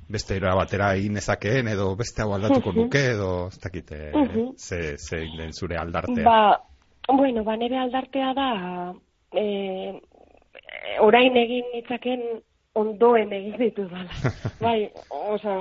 [0.10, 2.78] beste era batera egin nezakeen edo beste hau aldatuko Mhm.
[2.82, 4.58] nuke edo ez dakit eh, Mhm.
[4.58, 6.24] ze ze den zure aldartea.
[6.26, 6.58] Ba,
[7.08, 8.94] bueno, ba, nire aldartea da,
[9.34, 10.00] e,
[11.00, 12.24] orain egin itzaken
[12.76, 14.34] ondoen egin ditu dala.
[14.66, 15.56] bai, oza,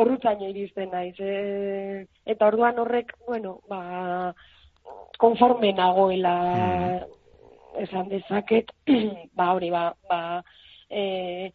[0.00, 1.16] horrutzaino iristen naiz.
[1.20, 4.34] E, eta orduan horrek, bueno, ba,
[5.20, 6.36] konforme nagoela
[7.80, 8.72] esan dezaket,
[9.38, 10.22] ba, hori, ba, ba,
[10.88, 11.50] e,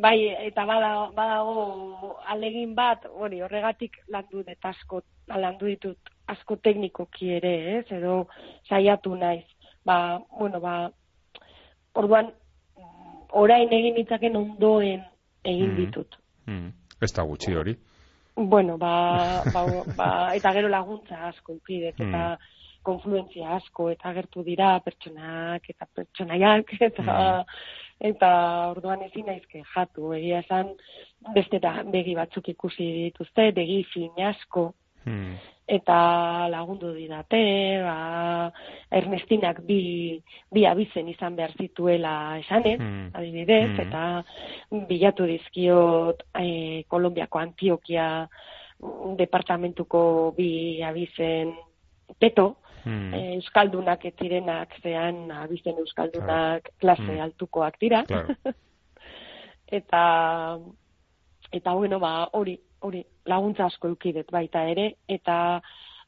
[0.00, 0.16] bai,
[0.48, 7.78] eta bada, badago alegin bat, hori, horregatik landu dut asko, landu ditut asko teknikoki ere,
[7.78, 8.26] ez, edo
[8.68, 9.44] saiatu naiz.
[9.84, 10.90] Ba, bueno, ba,
[11.94, 12.30] orduan,
[13.32, 15.02] orain egin ditzaken ondoen
[15.44, 15.76] egin Mhm.
[15.76, 16.16] ditut.
[16.46, 16.70] Mm.
[17.02, 17.76] Ez da gutxi hori.
[18.36, 19.62] Bueno, ba, ba,
[19.96, 22.38] ba, eta gero laguntza asko ikidet, eta Mm.
[22.84, 27.44] konfluentzia asko, eta agertu dira pertsonak, eta pertsonaiak, eta,
[28.00, 28.30] eta
[28.70, 30.74] orduan ezin naizke jatu, egia esan,
[31.34, 34.74] beste da, begi batzuk ikusi dituzte, begi fin asko,
[35.04, 35.34] Mm.
[35.66, 37.38] eta lagundu didate,
[37.82, 38.52] ba,
[38.90, 40.20] Ernestinak bi,
[40.52, 43.10] bi abizen izan behar zituela esanez, Mm.
[43.14, 43.80] adibidez, Mm.
[43.80, 44.24] eta
[44.88, 48.28] bilatu dizkiot e, Kolombiako Antioquia
[48.80, 51.54] mm, departamentuko bi abizen
[52.18, 53.14] peto, Mm.
[53.14, 57.20] e, euskaldunak ez zirenak zean abizen euskaldunak klase Mm.
[57.20, 58.04] altukoak dira.
[58.04, 58.28] Claro.
[59.66, 60.58] eta
[61.52, 65.36] eta bueno, ba, hori, hori laguntza asko eukidet baita ere eta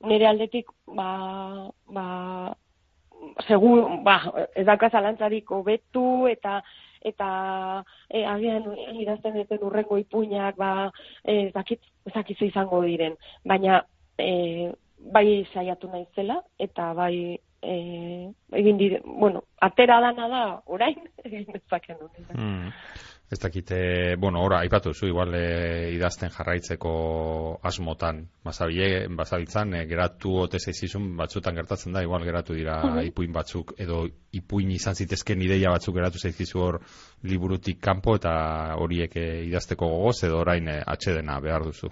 [0.05, 1.11] nire aldetik ba
[1.89, 2.07] ba
[3.49, 4.17] segur ba
[4.55, 6.61] ez dauka zalantzarik hobetu eta
[7.11, 7.29] eta
[8.11, 8.67] e, agian
[9.01, 10.91] idazten duten urrengo ipuinak ba
[11.25, 13.83] ez dakit ez dakit izango diren baina
[14.19, 14.73] e,
[15.13, 21.97] bai saiatu naizela eta bai e, egin dire, bueno, atera dana da orain egin dezaken
[22.01, 22.37] honetan.
[22.37, 22.73] Mm.
[23.29, 26.91] Ez dakite, bueno, ora, aipatu zu, igual e, idazten jarraitzeko
[27.67, 33.01] asmotan, bazabile, bazabiltzan, e, geratu ote zaizizun, batzutan gertatzen da, igual geratu dira Mhm.
[33.09, 36.79] ipuin batzuk, edo ipuin izan zitezken ideia batzuk geratu zaizizu hor
[37.25, 41.91] liburutik kanpo, eta horiek e, idazteko gogoz, edo orain e, atxedena behar duzu.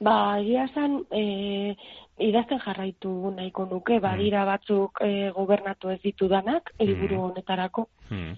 [0.00, 1.74] Ba, egia esan, e,
[2.18, 7.88] idazten jarraitu nahiko nuke, badira batzuk e, gobernatu ez ditudanak, liburu honetarako.
[8.10, 8.36] Hmm.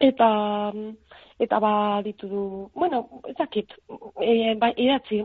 [0.00, 0.72] Eta,
[1.38, 3.74] eta ba ditu du, bueno, ez dakit,
[4.20, 5.20] e, ba, idatzi,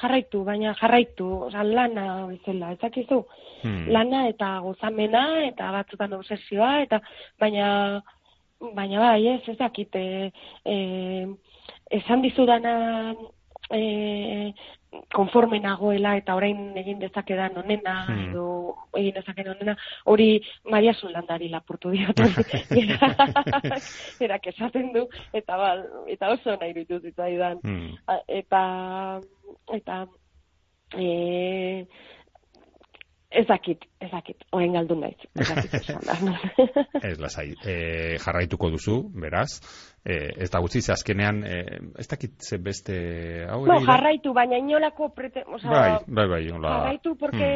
[0.00, 3.22] jarraitu, baina jarraitu, oza, lana bezala, ez dakizu,
[3.62, 3.86] Hmm.
[3.88, 7.00] lana eta gozamena, eta batzutan obsesioa, eta
[7.40, 8.02] baina,
[8.74, 10.30] baina bai, ez, ez dakit, e,
[10.64, 11.26] e,
[11.90, 13.14] esan dizudana
[13.70, 14.52] e,
[15.14, 18.28] konforme nagoela eta orain egin dezakedan onena Hmm.
[18.30, 18.55] edo
[18.96, 22.20] egin dezakedan onena hori Maria Zulandari lapurtu diot
[24.26, 25.70] erak esaten du eta ba,
[26.08, 27.94] eta oso nahi ditut zitzaidan Hmm.
[28.06, 28.62] A- eta
[29.74, 30.06] eta
[30.94, 31.84] e,
[33.30, 37.02] ez dakit, ez dakit, orain galdu naiz, ez dakit esan behar nuen.
[37.02, 37.74] Ez lasai, e,
[38.22, 39.58] jarraituko duzu, beraz,
[40.04, 41.58] e, ez da gutxi, ze azkenean, e,
[41.98, 42.96] ez dakit ze beste,
[43.50, 46.76] hau No, jarraitu, baina inolako prete, o sea, Bai, bai, bai, hola.
[46.78, 47.48] jarraitu porque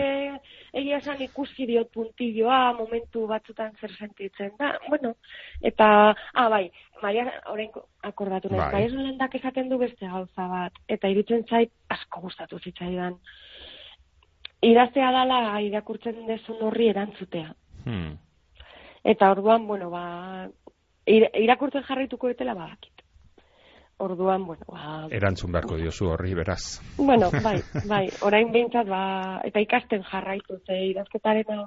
[0.72, 4.74] egia esan ikusi diot puntilloa momentu batzutan zer sentitzen da.
[4.88, 5.14] Bueno,
[5.62, 6.70] eta, ah, bai,
[7.02, 7.70] Maria, orain
[8.02, 8.72] akordatu naiz, Bai.
[8.72, 13.16] Maria Zolandak esaten du beste gauza bat, eta irutzen zait asko gustatu zitzaidan.
[14.62, 17.54] Idaztea dala irakurtzen dezun horri erantzutea.
[17.86, 18.16] Hmm.
[19.04, 20.48] Eta orduan, bueno, ba,
[21.08, 22.92] ir- irakurtzen jarraituko etela badakit.
[24.00, 26.80] Orduan, bueno, ba, Erantzun beharko diozu horri, beraz.
[26.96, 27.58] Bueno, bai,
[27.88, 31.66] bai, orain behintzat, ba, eta ikasten jarraitu, ze idazketarena,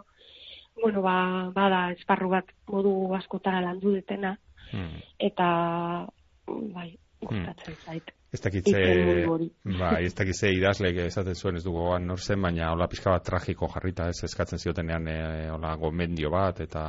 [0.81, 4.37] bueno, ba, bada esparru bat modu askotara landu detena,
[4.73, 5.01] Hmm.
[5.19, 6.07] eta,
[6.47, 8.07] bai, gustatzen zait.
[8.33, 9.47] Ez dakitze, Izen mundu hori.
[9.81, 13.25] bai, ez dakitze idazleek esaten zuen ez dugu gogoan nor zen, baina hola pixka bat
[13.27, 15.17] tragiko jarrita, ez eskatzen ziotenean e,
[15.53, 16.83] hola gomendio bat, eta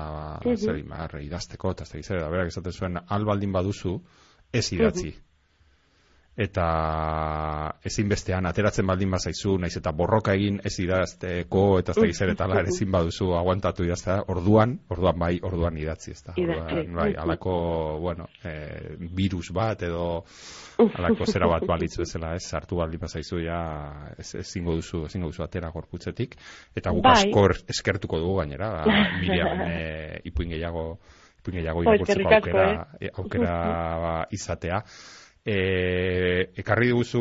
[0.54, 3.98] zer imar idazteko, eta ez dakitze, da berak esaten zuen, albaldin baduzu,
[4.52, 5.12] ez idatzi.
[6.34, 6.64] Eta
[7.86, 12.48] ezinbestean ateratzen baldin bazaizu, naiz eta borroka egin ez idazteko eta ez da zer eta
[12.50, 16.34] lar ezin baduzu aguantatu idaztea, orduan, orduan bai, orduan idatzi, ez da.
[16.34, 17.54] Orduan, bai, alako,
[18.02, 20.24] bueno, eh, virus bat edo
[20.98, 23.60] alako zera bat balitzu bezala, ez, sartu baldin bazaizu ja
[24.18, 26.34] ez ezingo duzu, ezingo duzu atera gorputzetik
[26.74, 27.18] eta guk Bai.
[27.20, 30.98] asko er- eskertuko dugu gainera, ba, Miriam eh, ipuin gehiago
[31.44, 33.54] ipuin gehiago irakurtzeko aukera, e, aukera
[34.32, 34.82] izatea.
[35.44, 37.20] E, ekarri diguzu,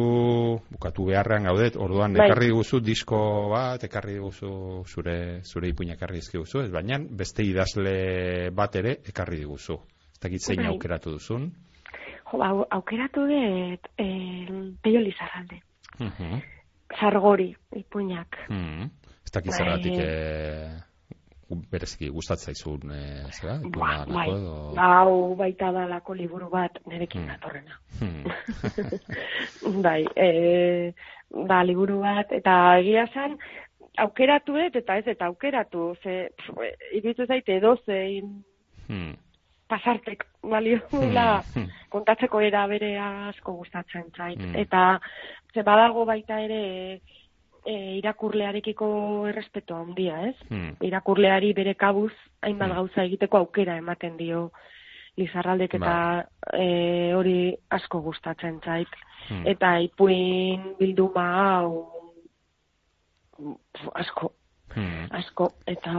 [0.72, 2.30] bukatu beharrean gaudet, orduan Bai.
[2.30, 3.18] ekarri diguzu disko
[3.52, 4.52] bat, ekarri diguzu
[4.88, 9.76] zure, zure ipuina ekarri dizkiguzu, ez baina beste idazle bat ere ekarri diguzu.
[10.14, 10.70] Ez dakit zein Bai.
[10.72, 11.50] aukeratu duzun.
[12.32, 14.48] Jo, au, aukeratu dut eh,
[14.82, 15.60] Peio Lizarralde.
[16.00, 16.40] Mhm.
[16.96, 18.40] Sargori, ipuinak.
[18.48, 18.88] Mhm.
[19.26, 19.58] Ez dakit Bai.
[19.58, 20.93] zergatik e,
[21.50, 23.58] bereziki gustatzen zaizun, e, zera?
[23.62, 24.54] Ba, ipuna bai, edo...
[24.78, 27.28] hau baita dalako liburu bat nerekin Hmm.
[27.28, 27.80] datorrena.
[28.00, 28.24] Hmm.
[29.86, 30.94] bai, e,
[31.48, 33.38] ba, liburu bat, eta egia zen,
[33.98, 36.30] aukeratu dut, eta ez, eta aukeratu, ze,
[36.94, 38.44] iruditu zaite dozein
[38.88, 39.14] Hmm.
[39.70, 41.70] pasartek balio dula Hmm.
[41.90, 44.38] kontatzeko era bere asko gustatzen zait.
[44.40, 44.56] Mm.
[44.56, 45.00] Eta
[45.54, 46.60] ze badago baita ere
[46.94, 47.02] e,
[47.72, 48.88] irakurlearekiko
[49.30, 50.36] errespeto handia, ez?
[50.50, 50.76] Hmm.
[50.82, 52.12] Irakurleari bere kabuz
[52.42, 52.76] hainbat Mm.
[52.76, 54.52] gauza egiteko aukera ematen dio
[55.18, 56.26] Lizarraldek eta
[56.58, 58.90] e, hori asko gustatzen zait.
[59.30, 59.46] Hmm.
[59.48, 61.26] Eta ipuin bilduma
[61.60, 61.90] hau
[63.94, 64.34] asko,
[64.76, 65.08] Hmm.
[65.12, 65.52] asko.
[65.68, 65.92] Eta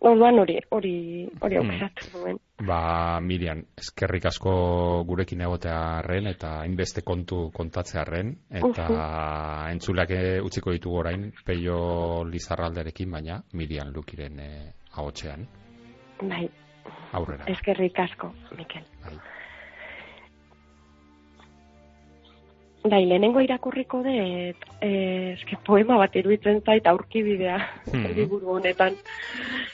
[0.00, 1.70] orduan hori, hori, hori Mm.
[1.70, 2.38] aukeratu nuen.
[2.66, 8.86] Ba, Miriam, eskerrik asko gurekin egotearren eta hainbeste kontu kontatzearren eta
[9.70, 15.46] entzulak eh, utziko ditugu orain Peio Lizarralderekin, baina Miriam Lukiren eh, ahotsean
[16.22, 16.48] Bai,
[17.12, 17.44] aurrera.
[17.46, 18.82] eskerrik asko, Mikel.
[19.04, 19.18] Bai.
[22.86, 27.56] Bai, lehenengo irakurriko dut, eh, eske poema bat iruditzen zait aurkibidea
[27.92, 28.12] Mhm.
[28.14, 28.94] liburu honetan.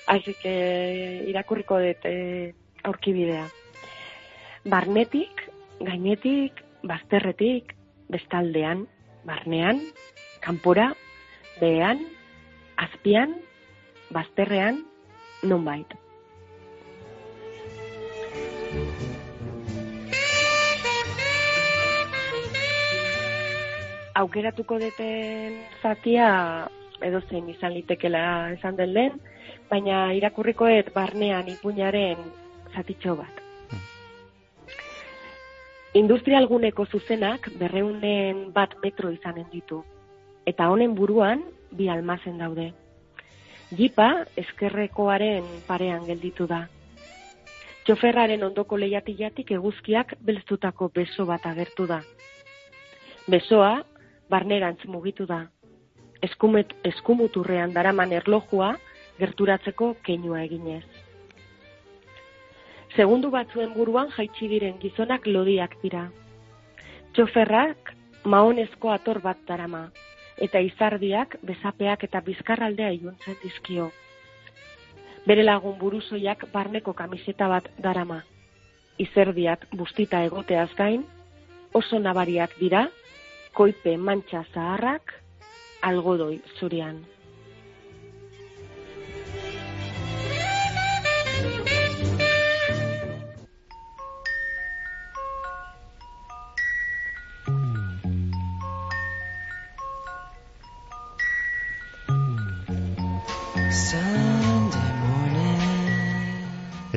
[0.06, 2.54] Así que irakurriko dut eh,
[2.84, 3.48] aurkibidea.
[4.64, 5.42] Barnetik,
[5.80, 7.74] gainetik, bazterretik,
[8.08, 8.86] bestaldean,
[9.24, 9.82] barnean,
[10.40, 10.94] kanpora,
[11.60, 12.00] behean,
[12.76, 13.36] azpian,
[14.10, 14.84] bazterrean,
[15.42, 15.86] nonbait.
[24.23, 26.68] Aukeratuko deten zatia
[27.03, 29.20] edo zein izan litekela esan den lehen,
[29.70, 32.20] baina irakurriko dut barnean ipuñaren
[32.75, 33.41] zatitxo bat.
[35.99, 39.83] Industrialguneko zuzenak berreunen bat metro izanen ditu,
[40.47, 42.70] eta honen buruan bi almazen daude.
[43.77, 46.66] Jipa eskerrekoaren parean gelditu da.
[47.85, 52.01] Txoferraren ondoko lehiatilatik eguzkiak belztutako beso bat agertu da.
[53.27, 53.83] Besoa
[54.33, 55.45] barnerantz mugitu da.
[56.22, 58.74] Eskumet, eskumuturrean daraman erlojua
[59.18, 60.85] gerturatzeko keinua eginez.
[62.97, 66.07] Segundu batzuen buruan jaitsi diren gizonak lodiak dira.
[67.16, 67.93] Txoferrak
[68.24, 69.87] maonezko ator bat darama,
[70.47, 73.91] eta izardiak bezapeak eta bizkarraldea iluntzen dizkio.
[75.26, 78.22] Bere lagun buruzoiak barneko kamiseta bat darama.
[78.99, 81.05] Izerdiak bustita egoteaz gain,
[81.72, 82.89] oso nabariak dira,
[83.53, 85.12] koipe mantxa zaharrak,
[85.82, 87.03] algodoi zurian.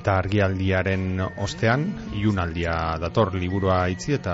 [0.05, 4.33] Eta argialdiaren ostean, ilunaldia dator liburua itzi eta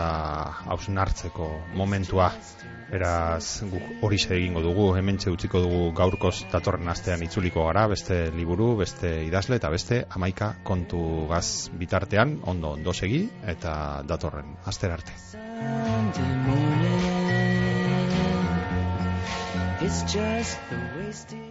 [0.68, 1.46] hausnartzeko
[1.80, 2.26] momentua.
[2.90, 8.76] Beraz, guk hori egingo dugu, hementxe utziko dugu gaurkoz datorren astean itzuliko gara, beste liburu,
[8.82, 11.00] beste idazle eta beste amaika kontu
[11.30, 13.22] gaz bitartean, ondo ondo segi
[13.56, 15.16] eta datorren aster arte.
[19.80, 21.51] It's just the wasted.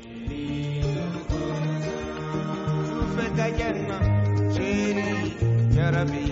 [3.17, 3.97] فك جنة
[4.57, 5.31] شيري
[5.77, 6.30] يا ربي